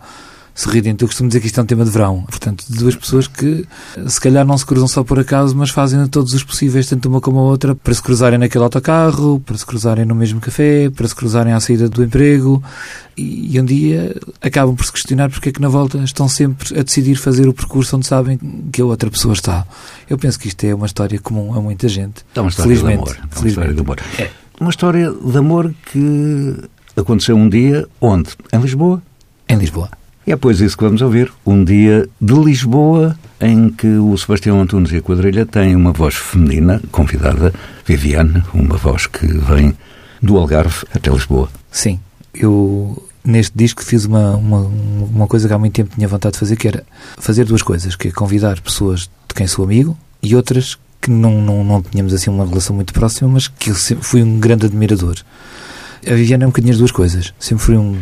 sorridente. 0.56 1.04
Eu 1.04 1.08
costumo 1.08 1.30
dizer 1.30 1.40
que 1.40 1.48
isto 1.48 1.60
é 1.60 1.64
um 1.64 1.66
tema 1.66 1.84
de 1.84 1.92
verão. 1.92 2.24
Portanto, 2.24 2.66
de 2.70 2.78
duas 2.78 2.96
pessoas 2.96 3.28
que 3.28 3.66
se 4.08 4.22
calhar 4.22 4.46
não 4.46 4.58
se 4.58 4.66
cruzam 4.66 4.88
só 4.88 5.04
por 5.04 5.20
acaso, 5.20 5.56
mas 5.56 5.70
fazem 5.70 6.06
todos 6.08 6.34
os 6.34 6.44
possíveis, 6.44 6.88
tanto 6.88 7.10
uma 7.10 7.20
como 7.20 7.40
a 7.40 7.44
outra, 7.44 7.76
para 7.76 7.94
se 7.94 8.02
cruzarem 8.02 8.38
naquele 8.38 8.64
autocarro, 8.64 9.40
para 9.40 9.58
se 9.58 9.66
cruzarem 9.66 10.06
no 10.06 10.16
mesmo 10.16 10.40
café, 10.40 10.90
para 10.90 11.08
se 11.08 11.16
cruzarem 11.16 11.54
à 11.54 11.60
saída 11.60 11.90
do 11.90 12.04
emprego. 12.04 12.64
E, 13.18 13.56
e 13.56 13.60
um 13.60 13.66
dia 13.66 14.16
acabam 14.42 14.76
por 14.76 14.86
se 14.86 14.92
questionar 14.92 15.30
porque 15.30 15.50
é 15.50 15.52
que 15.52 15.62
na 15.62 15.68
volta 15.70 15.98
estão 16.00 16.28
sempre 16.28 16.80
a 16.80 16.84
decidir 16.84 17.16
fazer 17.16 17.48
o 17.48 17.54
percurso 17.54 17.96
onde 17.96 18.08
sabem 18.08 18.40
que 18.72 18.82
a 18.82 18.86
outra 18.86 19.10
pessoa 19.10 19.34
está. 19.34 19.66
Eu 20.10 20.18
penso 20.18 20.40
que 20.40 20.48
isto 20.48 20.64
é 20.64 20.74
uma 20.74 20.86
história 20.86 21.20
comum 21.20 21.54
a 21.54 21.62
muita 21.62 21.88
gente. 21.88 22.24
É 22.36 22.42
uma 22.42 22.50
história 22.50 22.76
Felizmente. 22.76 23.04
de 23.04 23.20
amor. 23.20 23.30
É 23.32 23.40
uma 23.40 23.48
história 23.48 23.74
de 23.74 23.80
amor. 23.80 24.00
É. 24.20 24.30
Uma 24.60 24.70
história 24.70 25.12
de 25.12 25.38
amor 25.38 25.74
que 25.92 26.56
aconteceu 26.96 27.36
um 27.36 27.50
dia 27.50 27.88
onde? 28.00 28.30
Em 28.52 28.60
Lisboa? 28.60 29.02
Em 29.50 29.58
Lisboa. 29.58 29.90
E 30.26 30.32
é 30.32 30.36
pois 30.38 30.62
isso 30.62 30.78
que 30.78 30.84
vamos 30.84 31.02
ouvir. 31.02 31.32
Um 31.46 31.64
dia 31.64 32.08
de 32.20 32.34
Lisboa 32.34 33.18
em 33.42 33.70
que 33.70 33.88
o 33.88 34.18
Sebastião 34.18 34.62
Antunes 34.62 34.92
e 34.92 34.98
a 34.98 35.02
quadrilha 35.02 35.46
têm 35.46 35.76
uma 35.76 35.92
voz 35.92 36.16
feminina 36.16 36.82
convidada, 36.92 37.54
Viviane, 37.86 38.42
uma 38.54 38.78
voz 38.78 39.06
que 39.06 39.28
vem 39.28 39.76
do 40.22 40.38
Algarve 40.38 40.86
até 40.96 41.12
Lisboa. 41.12 41.50
Sim. 41.70 42.00
Eu, 42.34 43.06
neste 43.24 43.58
disco, 43.58 43.84
fiz 43.84 44.06
uma, 44.06 44.38
uma, 44.38 44.60
uma 44.60 45.28
coisa 45.28 45.48
que 45.48 45.54
há 45.54 45.60
muito 45.60 45.74
tempo 45.74 45.94
tinha 45.94 46.08
vontade 46.08 46.34
de 46.34 46.40
fazer, 46.40 46.56
que 46.56 46.70
era 46.70 46.84
fazer 47.18 47.44
duas 47.44 47.62
coisas, 47.62 47.96
que 47.98 48.08
é 48.08 48.12
convidar 48.12 48.62
pessoas 48.62 49.02
de 49.02 49.36
quem 49.36 49.46
sou 49.46 49.66
amigo 49.66 49.98
e 50.22 50.36
outras 50.38 50.78
que 51.02 51.12
não, 51.12 51.42
não, 51.42 51.66
não 51.66 51.82
tínhamos 51.82 52.14
assim 52.14 52.30
uma 52.30 52.46
relação 52.46 52.74
muito 52.74 52.94
próxima, 52.94 53.30
mas 53.30 53.50
que 53.50 53.72
eu 53.72 53.76
fui 53.76 54.24
um 54.24 54.40
grande 54.40 54.68
admirador. 54.68 55.18
A 56.08 56.14
Viviane 56.14 56.44
é 56.44 56.48
um 56.48 56.50
bocadinho 56.50 56.74
as 56.74 56.78
duas 56.78 56.92
coisas. 56.92 57.34
Sempre 57.40 57.64
fui 57.64 57.78
um, 57.78 57.98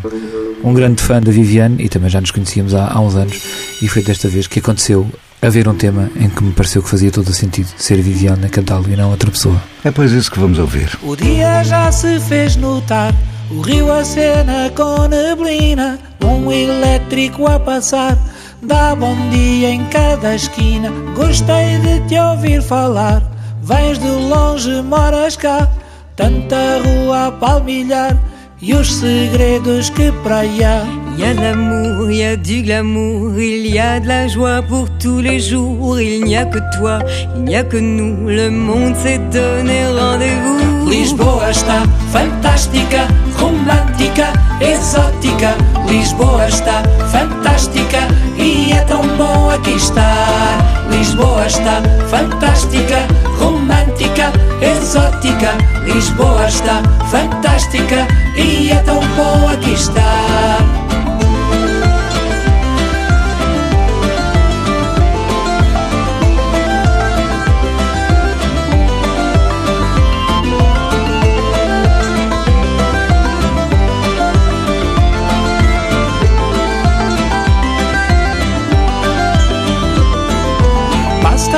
um 0.64 0.74
grande 0.74 1.02
fã 1.02 1.22
da 1.22 1.32
Viviane 1.32 1.84
e 1.84 1.90
também 1.90 2.10
já 2.10 2.20
nos 2.20 2.32
conhecíamos 2.32 2.74
há, 2.74 2.92
há 2.92 3.00
uns 3.00 3.16
anos 3.16 3.42
e 3.82 3.88
foi 3.88 4.04
desta 4.04 4.28
vez 4.28 4.48
que 4.48 4.60
aconteceu 4.60 5.08
haver 5.42 5.68
um 5.68 5.74
tema 5.74 6.10
em 6.16 6.30
que 6.30 6.44
me 6.44 6.52
pareceu 6.52 6.84
que 6.84 6.90
fazia 6.90 7.10
todo 7.10 7.28
o 7.28 7.34
sentido 7.34 7.68
ser 7.78 7.96
a 7.96 8.02
Viviane 8.02 8.46
a 8.46 8.50
cantá-lo 8.50 8.86
e 8.90 8.96
não 8.96 9.10
outra 9.10 9.32
pessoa. 9.32 9.62
É 9.84 9.90
pois 9.90 10.12
isso 10.12 10.32
que 10.32 10.40
vamos 10.40 10.60
ouvir. 10.60 10.98
O 11.02 11.16
dia 11.16 11.64
já 11.64 11.92
se 11.92 12.20
fez 12.20 12.56
notar, 12.56 13.14
o 13.50 13.62
rio 13.62 13.92
acena 13.92 14.72
com 14.76 15.08
neblina, 15.08 16.00
um 16.24 16.52
elétrico 16.52 17.48
a 17.48 17.60
passar, 17.60 18.18
dá 18.62 18.96
bom 18.96 19.16
dia 19.30 19.70
em 19.70 19.84
cada 19.86 20.36
esquina. 20.36 20.92
Gostei 21.16 21.80
de 21.80 22.08
te 22.08 22.20
ouvir 22.20 22.62
falar, 22.62 23.24
vens 23.64 23.98
de 23.98 24.08
longe, 24.08 24.82
moras 24.84 25.36
cá, 25.36 25.68
tanta 26.16 26.80
rua 26.84 27.28
a 27.28 27.32
palmilhar 27.32 28.18
e 28.62 28.74
os 28.74 28.94
segredos 28.94 29.90
que 29.90 30.12
para 30.24 30.40
allá. 30.42 30.84
Il 31.18 31.20
y 31.20 31.26
a 31.26 31.34
de 31.34 31.42
l'amour, 31.42 32.10
il 32.10 32.18
y 32.18 32.24
a 32.24 32.36
du 32.38 32.62
glamour, 32.62 33.38
il 33.38 33.68
y 33.68 33.80
a 33.80 34.00
de 34.00 34.08
la 34.08 34.28
joie 34.28 34.62
pour 34.62 34.90
tous 34.98 35.20
les 35.20 35.40
jours. 35.40 36.00
Il 36.00 36.24
n'y 36.24 36.38
a 36.38 36.46
que 36.46 36.60
toi, 36.78 37.00
il 37.36 37.44
n'y 37.44 37.56
a 37.56 37.64
que 37.64 37.78
nous, 37.78 38.28
le 38.28 38.50
monde 38.50 38.96
s'est 38.96 39.20
donné 39.20 39.88
rendez-vous. 39.88 40.90
Lisboa 40.90 41.52
está 41.52 41.84
fantástica, 42.12 43.08
romântica, 43.38 44.34
exótica. 44.62 45.56
Lisboa 45.88 46.48
está 46.48 46.84
fantástica 47.12 48.00
e 48.38 48.72
é 48.72 48.82
tão 48.82 49.02
bom 49.18 49.50
aqui 49.50 49.72
estar. 49.72 50.88
Lisboa 50.90 51.46
está 51.46 51.82
fantástica, 52.08 53.08
romântica, 53.40 53.81
exótica. 54.62 55.58
Lisboa 55.86 56.48
está 56.48 56.82
fantástica 57.10 58.08
e 58.36 58.72
é 58.72 58.76
tão 58.78 59.00
bom 59.00 59.50
aqui 59.50 59.74
estar. 59.74 60.58
Basta 81.22 81.58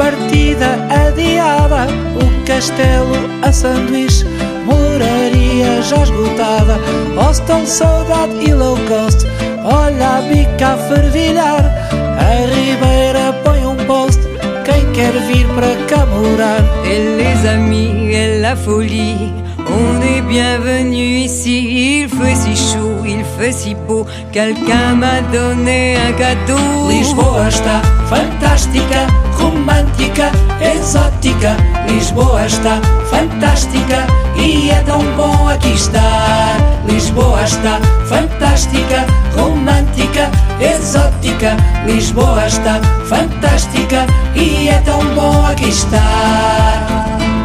partida 0.00 0.70
adiada 1.04 1.86
O 2.16 2.46
castelo 2.46 3.18
a 3.42 3.52
sanduíche 3.52 4.24
Moraria 4.64 5.82
já 5.82 6.02
esgotada. 6.02 6.78
Hostel, 7.16 7.66
saudade 7.66 8.32
e 8.46 8.54
low 8.54 8.76
cost. 8.88 9.26
Olha 9.64 10.18
a 10.18 10.22
bica 10.22 10.74
a 10.74 10.76
fervilhar. 10.76 11.64
A 11.92 12.30
ribeira 12.54 13.32
põe 13.44 13.66
um 13.66 13.76
post. 13.86 14.20
Quem 14.64 14.92
quer 14.92 15.12
vir 15.26 15.46
para 15.48 15.74
cá 15.88 16.06
morar? 16.06 16.62
Et 16.84 17.16
les 17.16 17.48
amis 17.48 18.14
et 18.14 18.40
la 18.40 18.54
folie, 18.54 19.32
on 19.66 20.02
est 20.02 20.22
bienvenus 20.22 21.24
ici. 21.26 22.02
Il 22.02 22.08
fait 22.08 22.36
si 22.36 22.54
chaud, 22.54 23.02
il 23.04 23.24
fait 23.36 23.52
si 23.52 23.74
beau, 23.74 24.06
quelqu'un 24.30 24.94
m'a 24.94 25.20
donné 25.32 25.96
un 25.96 26.12
cadeau. 26.12 26.88
Lisboa 26.88 27.48
está 27.48 27.99
fantástica, 28.10 29.06
romântica, 29.38 30.32
exótica. 30.60 31.56
Lisboa 31.88 32.44
está 32.44 32.80
fantástica 33.08 34.06
e 34.36 34.70
é 34.70 34.82
tão 34.82 35.00
bom 35.16 35.48
aqui 35.48 35.72
estar. 35.72 36.56
Lisboa 36.86 37.42
está 37.44 37.80
fantástica, 38.06 39.06
romântica, 39.36 40.28
exótica. 40.60 41.56
Lisboa 41.86 42.46
está 42.46 42.80
fantástica 43.08 44.06
e 44.34 44.68
é 44.68 44.78
tão 44.80 45.02
bom 45.14 45.46
aqui 45.46 45.68
estar. 45.68 47.39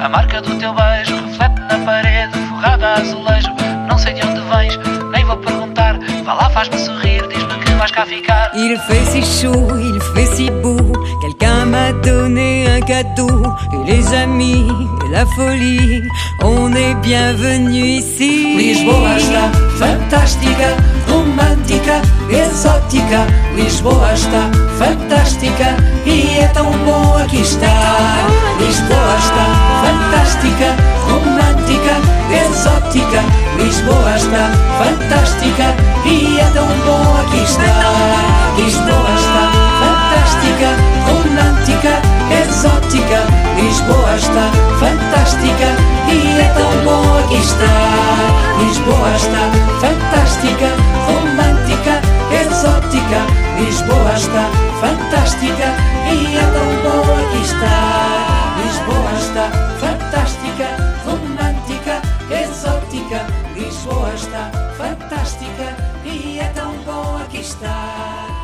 A 0.00 0.08
marca 0.08 0.40
do 0.40 0.54
teu 0.56 0.72
beijo 0.72 1.14
reflete 1.26 1.60
na 1.60 1.78
parede, 1.84 2.38
forrada 2.48 2.86
a 2.86 2.94
azulejo. 2.94 3.50
Não 3.88 3.98
sei 3.98 4.14
de 4.14 4.26
onde 4.26 4.40
vens, 4.40 4.78
nem 5.12 5.24
vou 5.24 5.36
perguntar. 5.36 5.98
Vá 6.24 6.34
lá, 6.34 6.48
faz-me 6.50 6.78
sorrir, 6.78 7.26
diz-me 7.28 7.54
que 7.58 7.72
vais 7.72 7.90
cá 7.90 8.06
ficar. 8.06 8.50
Il 8.54 8.78
fait 8.86 9.04
si 9.04 9.22
chaud, 9.22 9.68
il 9.78 10.00
fait 10.14 10.26
si 10.34 10.50
beau, 10.50 10.92
quelqu'un 11.20 11.66
m'a 11.66 11.92
donné 11.92 12.66
un 12.68 12.80
cadeau. 12.80 13.42
Et 13.72 13.92
les 13.92 14.14
amis 14.14 14.66
et 15.04 15.12
la 15.12 15.26
folie, 15.26 16.02
on 16.42 16.72
est 16.74 16.94
bienvenus 17.02 18.02
ici. 18.02 18.56
Lisboa 18.56 19.16
está 19.16 19.50
fantástica, 19.78 20.76
romântica, 21.08 22.00
exótica. 22.30 23.26
Lisboa 23.54 24.12
está 24.12 24.50
fantástica 24.78 25.76
e 26.06 26.38
é 26.38 26.46
tão 26.48 26.70
bom 26.84 27.16
aqui 27.18 27.40
estar. 27.40 28.26
Lisboa 28.58 29.16
está 29.18 29.46
fantástica, 29.82 30.76
romântica, 31.08 31.94
exótica. 32.32 33.22
Lisboa 33.56 34.16
está 34.16 34.50
fantástica 34.78 35.74
e 36.06 36.38
é 36.38 36.50
tão 36.54 36.66
bom 36.66 37.16
aqui 37.20 37.42
estar. 37.42 38.54
Lisboa 38.56 39.14
está 39.16 39.50
fantástica, 39.80 40.70
romântica, 41.06 42.02
exótica. 42.42 43.49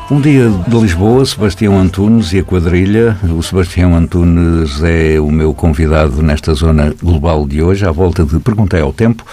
Um 0.09 0.21
dia 0.21 0.49
de 0.49 0.79
Lisboa, 0.79 1.25
Sebastião 1.25 1.77
Antunes 1.77 2.31
e 2.31 2.39
a 2.39 2.43
quadrilha. 2.43 3.17
O 3.23 3.43
Sebastião 3.43 3.93
Antunes 3.93 4.81
é 4.81 5.19
o 5.19 5.29
meu 5.29 5.53
convidado 5.53 6.23
nesta 6.23 6.53
zona 6.53 6.95
global 7.03 7.45
de 7.45 7.61
hoje, 7.61 7.85
à 7.85 7.91
volta 7.91 8.23
de 8.23 8.39
Perguntei 8.39 8.79
ao 8.79 8.93
Tempo, 8.93 9.25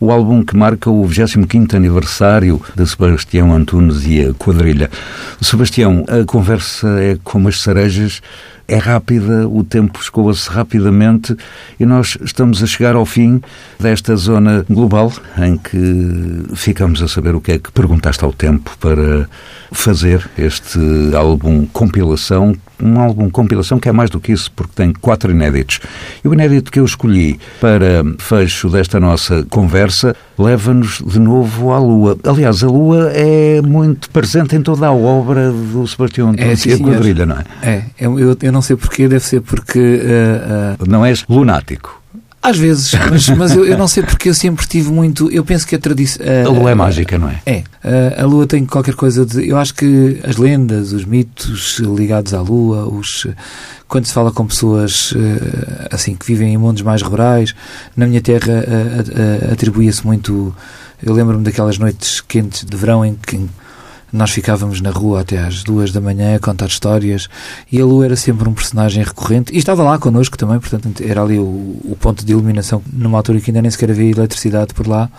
o 0.00 0.10
álbum 0.10 0.42
que 0.42 0.56
marca 0.56 0.88
o 0.88 1.06
25º 1.06 1.74
aniversário 1.74 2.62
de 2.74 2.86
Sebastião 2.88 3.52
Antunes 3.54 4.06
e 4.06 4.24
a 4.24 4.32
quadrilha. 4.32 4.90
Sebastião, 5.38 6.02
a 6.08 6.24
conversa 6.24 6.88
é 6.98 7.18
como 7.22 7.48
as 7.48 7.60
cerejas, 7.60 8.22
é 8.68 8.76
rápida, 8.76 9.48
o 9.48 9.62
tempo 9.64 9.98
escoa-se 10.00 10.48
rapidamente 10.48 11.36
e 11.78 11.84
nós 11.84 12.16
estamos 12.22 12.62
a 12.62 12.66
chegar 12.66 12.94
ao 12.94 13.04
fim 13.04 13.40
desta 13.78 14.16
zona 14.16 14.64
global 14.68 15.12
em 15.38 15.56
que 15.56 16.44
ficamos 16.54 17.02
a 17.02 17.08
saber 17.08 17.34
o 17.34 17.40
que 17.40 17.52
é 17.52 17.58
que 17.58 17.72
perguntaste 17.72 18.24
ao 18.24 18.32
tempo 18.32 18.76
para 18.78 19.28
fazer 19.70 20.28
este 20.38 20.78
álbum 21.14 21.66
compilação, 21.66 22.54
um 22.82 23.00
álbum 23.00 23.30
compilação 23.30 23.78
que 23.78 23.88
é 23.88 23.92
mais 23.92 24.10
do 24.10 24.20
que 24.20 24.32
isso, 24.32 24.50
porque 24.52 24.72
tem 24.74 24.92
quatro 24.92 25.30
inéditos. 25.30 25.80
E 26.24 26.28
o 26.28 26.34
inédito 26.34 26.70
que 26.70 26.80
eu 26.80 26.84
escolhi 26.84 27.38
para 27.60 28.02
fecho 28.18 28.68
desta 28.68 28.98
nossa 28.98 29.44
conversa 29.48 30.14
leva-nos 30.38 31.02
de 31.06 31.18
novo 31.18 31.72
à 31.72 31.78
Lua. 31.78 32.18
Aliás, 32.24 32.62
a 32.62 32.66
Lua 32.66 33.10
é 33.14 33.60
muito 33.62 34.10
presente 34.10 34.56
em 34.56 34.62
toda 34.62 34.86
a 34.86 34.92
obra 34.92 35.50
do 35.52 35.86
Sebastião 35.86 36.32
sim, 36.32 36.38
e 36.40 36.50
a 36.50 36.56
senhor. 36.56 36.80
quadrilha, 36.92 37.26
não 37.26 37.36
é? 37.36 37.44
É, 37.62 37.82
eu, 38.00 38.36
eu, 38.40 38.52
não 38.52 38.62
sei 38.62 38.76
porquê, 38.76 39.08
deve 39.08 39.24
ser 39.24 39.40
porque. 39.40 39.78
eh, 39.78 40.76
eh, 40.80 40.84
Não 40.88 41.04
és 41.04 41.24
lunático. 41.28 42.01
Às 42.42 42.58
vezes, 42.58 42.92
mas, 43.08 43.28
mas 43.28 43.54
eu, 43.54 43.64
eu, 43.64 43.78
não 43.78 43.86
sei 43.86 44.02
porque 44.02 44.28
eu 44.28 44.34
sempre 44.34 44.66
tive 44.66 44.90
muito. 44.90 45.30
Eu 45.30 45.44
penso 45.44 45.64
que 45.64 45.76
a 45.76 45.78
tradição. 45.78 46.26
A, 46.26 46.48
a 46.48 46.50
lua 46.50 46.70
é 46.72 46.74
mágica, 46.74 47.16
não 47.16 47.28
é? 47.28 47.40
É. 47.46 47.62
A, 48.18 48.22
a, 48.22 48.26
lua 48.26 48.48
tem 48.48 48.66
qualquer 48.66 48.96
coisa 48.96 49.24
de. 49.24 49.48
Eu 49.48 49.56
acho 49.56 49.72
que 49.74 50.20
as 50.24 50.36
lendas, 50.36 50.92
os 50.92 51.04
mitos 51.04 51.78
ligados 51.78 52.34
à 52.34 52.40
lua, 52.40 52.84
os. 52.88 53.28
Quando 53.86 54.06
se 54.06 54.12
fala 54.12 54.32
com 54.32 54.46
pessoas 54.46 55.14
eh, 55.14 55.88
assim 55.92 56.16
que 56.16 56.26
vivem 56.26 56.54
em 56.54 56.56
mundos 56.56 56.82
mais 56.82 57.02
rurais, 57.02 57.54
na 57.94 58.06
minha 58.06 58.20
terra 58.20 58.64
atribui-se 59.52 60.04
muito. 60.04 60.54
Eu 61.00 61.12
lembro-me 61.12 61.44
daquelas 61.44 61.78
noites 61.78 62.20
quentes 62.20 62.64
de 62.64 62.76
verão 62.76 63.04
em 63.04 63.14
que 63.14 63.38
nós 64.12 64.30
ficávamos 64.30 64.80
na 64.80 64.90
rua 64.90 65.22
até 65.22 65.38
às 65.38 65.62
duas 65.64 65.90
da 65.90 66.00
manhã 66.00 66.36
a 66.36 66.38
contar 66.38 66.66
histórias 66.66 67.28
e 67.70 67.80
a 67.80 67.84
Lua 67.84 68.04
era 68.04 68.16
sempre 68.16 68.48
um 68.48 68.52
personagem 68.52 69.02
recorrente 69.02 69.54
e 69.54 69.58
estava 69.58 69.82
lá 69.82 69.98
connosco 69.98 70.36
também, 70.36 70.60
portanto 70.60 71.02
era 71.02 71.22
ali 71.22 71.38
o, 71.38 71.80
o 71.84 71.96
ponto 71.98 72.24
de 72.24 72.32
iluminação 72.32 72.82
numa 72.92 73.18
altura 73.18 73.40
que 73.40 73.50
ainda 73.50 73.62
nem 73.62 73.70
sequer 73.70 73.90
havia 73.90 74.10
eletricidade 74.10 74.74
por 74.74 74.86
lá. 74.86 75.10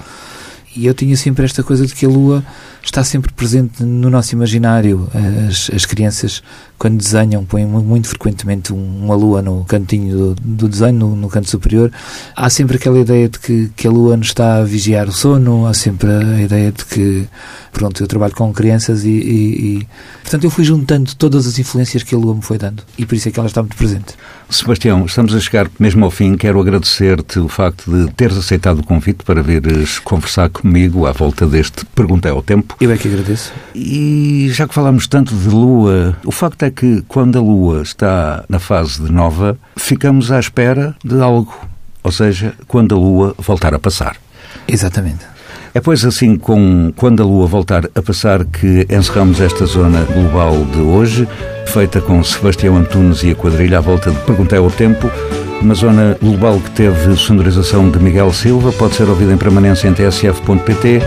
E 0.75 0.85
eu 0.85 0.93
tinha 0.93 1.15
sempre 1.15 1.45
esta 1.45 1.63
coisa 1.63 1.85
de 1.85 1.93
que 1.93 2.05
a 2.05 2.09
Lua 2.09 2.43
está 2.83 3.03
sempre 3.03 3.31
presente 3.31 3.83
no 3.83 4.09
nosso 4.09 4.33
imaginário. 4.33 5.09
As, 5.47 5.69
as 5.73 5.85
crianças, 5.85 6.43
quando 6.77 6.97
desenham, 6.97 7.45
põem 7.45 7.65
muito 7.65 8.09
frequentemente 8.09 8.73
uma 8.73 9.15
lua 9.15 9.41
no 9.41 9.63
cantinho 9.63 10.17
do, 10.17 10.35
do 10.35 10.67
desenho, 10.67 10.93
no, 10.93 11.15
no, 11.15 11.29
canto 11.29 11.49
superior. 11.49 11.91
Há 12.35 12.49
sempre 12.49 12.75
aquela 12.75 12.99
ideia 12.99 13.29
de 13.29 13.39
que, 13.39 13.71
que 13.75 13.87
a 13.87 13.91
lua 13.91 14.17
nos 14.17 14.27
está 14.27 14.57
a 14.57 14.63
vigiar 14.63 15.07
o 15.07 15.11
sono, 15.11 15.65
há 15.65 15.73
sempre 15.73 16.09
a 16.09 16.41
ideia 16.41 16.71
de 16.71 16.83
que, 16.85 17.27
pronto, 17.71 18.03
eu 18.03 18.07
trabalho 18.07 18.33
com 18.35 18.51
crianças 18.53 19.05
e, 19.05 19.09
e, 19.09 19.77
e 19.77 19.87
portanto, 20.21 20.43
eu 20.43 20.49
fui 20.49 20.63
juntando 20.63 21.15
todas 21.15 21.47
as 21.47 21.57
influências 21.57 22.03
que 22.03 22.13
a 22.13 22.17
lua 22.17 22.35
me 22.35 22.41
foi 22.41 22.57
dando 22.57 22.83
e 22.97 23.05
por 23.05 23.15
isso 23.15 23.29
é 23.29 23.31
que 23.31 23.39
ela 23.39 23.47
está 23.47 23.61
muito 23.61 23.77
presente. 23.77 24.15
Sebastião, 24.49 25.05
estamos 25.05 25.33
a 25.33 25.39
chegar 25.39 25.67
mesmo 25.79 26.05
ao 26.05 26.11
fim. 26.11 26.35
Quero 26.37 26.59
agradecer-te 26.61 27.39
o 27.39 27.47
facto 27.47 27.89
de 27.91 28.11
teres 28.13 28.37
aceitado 28.37 28.79
o 28.79 28.83
convite 28.83 29.23
para 29.23 29.41
vires 29.41 29.97
conversar 29.99 30.49
comigo 30.63 31.05
à 31.05 31.11
volta 31.11 31.45
deste 31.45 31.85
Pergunta 31.87 32.29
ao 32.29 32.41
Tempo. 32.41 32.75
Eu 32.79 32.89
é 32.89 32.97
que 32.97 33.09
agradeço. 33.09 33.53
E 33.75 34.47
já 34.51 34.65
que 34.65 34.73
falamos 34.73 35.07
tanto 35.07 35.35
de 35.35 35.49
Lua, 35.49 36.17
o 36.25 36.31
facto 36.31 36.63
é 36.63 36.71
que 36.71 37.03
quando 37.05 37.37
a 37.37 37.41
Lua 37.41 37.81
está 37.81 38.45
na 38.47 38.59
fase 38.59 39.03
de 39.03 39.11
nova, 39.11 39.57
ficamos 39.75 40.31
à 40.31 40.39
espera 40.39 40.95
de 41.03 41.21
algo. 41.21 41.53
Ou 42.01 42.11
seja, 42.11 42.53
quando 42.65 42.95
a 42.95 42.97
Lua 42.97 43.35
voltar 43.37 43.73
a 43.73 43.79
passar. 43.79 44.15
Exatamente. 44.65 45.25
É 45.73 45.81
pois 45.81 46.05
assim 46.05 46.37
com 46.37 46.93
Quando 46.95 47.23
a 47.23 47.25
Lua 47.25 47.47
voltar 47.47 47.89
a 47.93 48.01
passar 48.01 48.45
que 48.45 48.87
encerramos 48.89 49.41
esta 49.41 49.65
zona 49.65 50.03
global 50.05 50.63
de 50.65 50.79
hoje, 50.79 51.27
feita 51.67 51.99
com 51.99 52.23
Sebastião 52.23 52.77
Antunes 52.77 53.23
e 53.23 53.31
a 53.31 53.35
quadrilha 53.35 53.79
à 53.79 53.81
volta 53.81 54.11
de 54.11 54.19
Perguntei 54.21 54.59
ao 54.59 54.71
Tempo, 54.71 55.11
uma 55.61 55.73
zona 55.73 56.17
global 56.21 56.59
que 56.59 56.71
teve 56.71 57.15
sonorização 57.15 57.89
de 57.89 57.99
Miguel 57.99 58.31
Silva, 58.33 58.71
pode 58.71 58.95
ser 58.95 59.07
ouvida 59.09 59.33
em 59.33 59.37
permanência 59.37 59.87
em 59.87 59.93
tsf.pt 59.93 61.01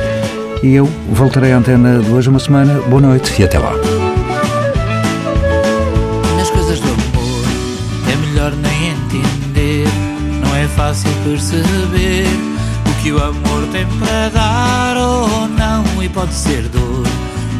e 0.62 0.74
eu 0.74 0.86
voltarei 1.11 1.53
à 1.53 1.59
antena 1.59 1.99
de 2.01 2.11
hoje 2.11 2.28
uma 2.28 2.38
semana. 2.38 2.80
Boa 2.88 3.01
noite 3.01 3.32
e 3.40 3.44
até 3.44 3.59
lá. 3.59 3.72
Nas 6.36 6.51
coisas 6.51 6.80
do 6.80 6.88
amor 6.88 7.44
é 8.11 8.16
melhor 8.26 8.53
nem 8.53 8.90
entender, 8.90 9.86
não 10.40 10.57
é 10.57 10.66
fácil 10.68 11.11
perceber 11.24 12.26
o 12.88 13.03
que 13.03 13.12
o 13.12 13.22
amor 13.22 13.66
tem 13.72 13.86
para 13.99 14.28
dar 14.30 14.97
ou 14.97 15.49
não, 15.49 16.03
e 16.03 16.09
pode 16.09 16.32
ser 16.32 16.62
dor, 16.68 17.07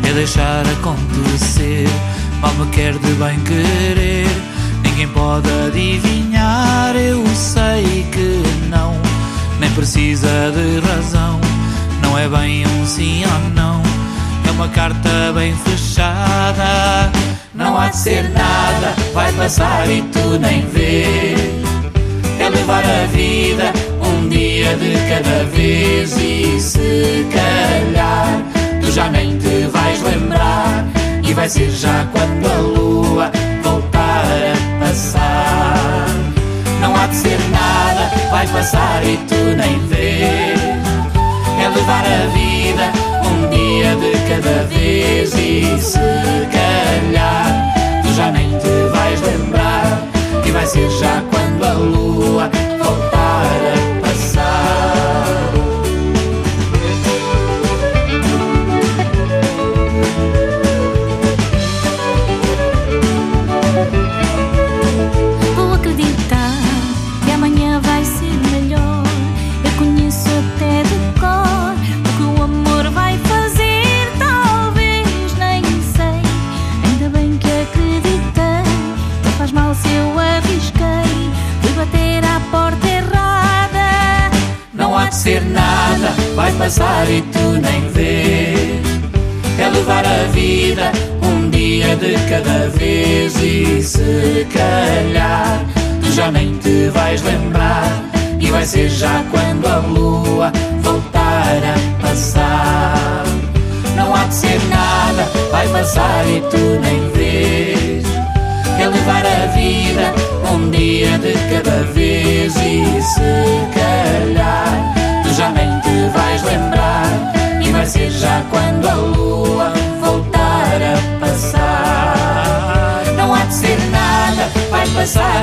é 0.09 0.13
deixar 0.13 0.65
acontecer. 0.67 1.87
Mal 2.41 2.53
me 2.55 2.67
quer 2.71 2.93
de 2.93 3.13
bem 3.15 3.39
querer, 3.41 4.29
ninguém 4.97 5.09
pode 5.09 5.51
adivinhar. 5.67 6.97
Eu 6.97 7.23
sei 7.35 8.07
que 8.11 8.43
não, 8.71 8.95
nem 9.61 9.71
precisa 9.73 10.27
de 10.53 10.81
razão 10.89 11.39
não 12.03 12.17
é 12.17 12.27
bem 12.29 12.67
um 12.67 12.87
sim 12.87 13.23
ou 13.25 13.51
não, 13.51 13.83
é 14.47 14.51
uma 14.53 14.69
carta 14.69 15.33
bem 15.35 15.55
fechada. 15.55 17.13
Não 17.55 17.79
há 17.79 17.89
de 17.89 17.97
ser 17.97 18.23
nada, 18.31 18.95
vai 19.13 19.31
passar 19.33 19.87
e 19.91 20.01
tu 20.01 20.39
nem 20.39 20.65
vês. 20.67 21.41
É 22.39 22.49
levar 22.49 22.83
a 22.83 23.07
vida 23.07 23.73
um 24.01 24.29
dia 24.29 24.77
de 24.77 24.95
cada 25.11 25.45
vez 25.55 26.17
e 26.17 26.59
se 26.59 27.27
calhar 27.33 28.41
tu 28.81 28.91
já 28.91 29.11
nem 29.11 29.37
te 29.37 29.67
vais 29.71 30.01
lembrar. 30.03 30.87
E 31.23 31.35
vai 31.35 31.49
ser 31.51 31.71
já 31.71 32.07
quando 32.13 32.47
a 32.47 32.59
lua 32.61 33.56
passar. 34.87 36.07
Não 36.81 36.95
há 36.95 37.07
de 37.07 37.17
ser 37.17 37.39
nada, 37.51 38.11
vai 38.31 38.47
passar 38.47 39.05
e 39.05 39.17
tu 39.29 39.35
nem 39.35 39.79
vês 39.87 40.61
é 41.59 41.69
levar 41.69 42.05
a 42.05 42.27
vida 42.29 42.93
um 43.27 43.49
dia 43.49 43.97
de 43.97 44.13
cada 44.29 44.65
vez 44.65 45.35
e 45.35 45.81
se 45.81 45.99
calhar 46.53 47.75
tu 48.03 48.15
já 48.15 48.31
nem 48.31 48.51
te 48.59 48.69
vais 48.93 49.21
lembrar 49.23 50.03
e 50.45 50.51
vai 50.51 50.67
ser 50.67 50.89
já 50.91 51.16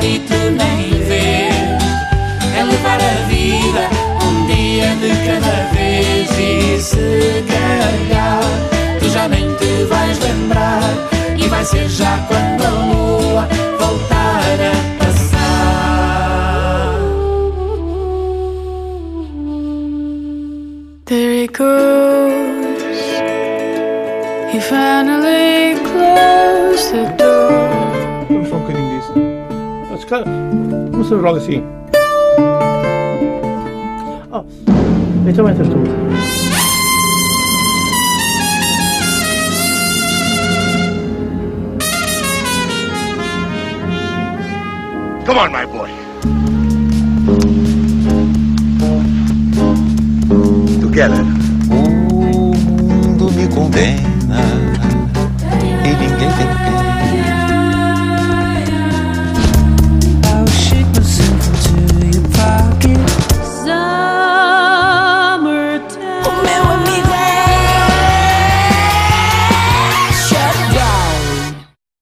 e 0.04 0.20
tu 0.20 0.52
nem 0.52 1.02
vês 1.08 1.84
É 2.58 2.64
levar 2.64 3.00
a 3.00 3.26
vida 3.28 3.90
um 4.26 4.46
dia 4.46 4.96
de 4.98 5.12
cada 5.26 5.74
vez. 5.74 6.30
E 6.38 6.82
se 6.82 7.44
calhar 7.48 8.44
tu 9.00 9.10
já 9.10 9.28
nem 9.28 9.54
te 9.56 9.86
vais 9.86 10.20
lembrar. 10.20 10.84
E 11.38 11.48
vai 11.48 11.64
ser 11.64 11.88
já 11.88 12.18
quando 12.28 12.66
a 12.66 12.70
lua 12.70 13.48
voltar 13.80 14.58
a 14.72 14.93
Não 30.22 31.04
sabes 31.04 31.24
logo 31.24 31.38
assim. 31.38 31.64
Oh, 34.32 34.44
então 35.28 35.50
entras 35.50 35.68
tu. 35.68 35.78
Come 45.26 45.40
on, 45.40 45.52
my 45.52 45.66
boy. 45.66 46.04
together. 50.94 51.26
O 51.72 52.56
mundo 52.56 53.32
me 53.32 53.48
condena 53.48 54.13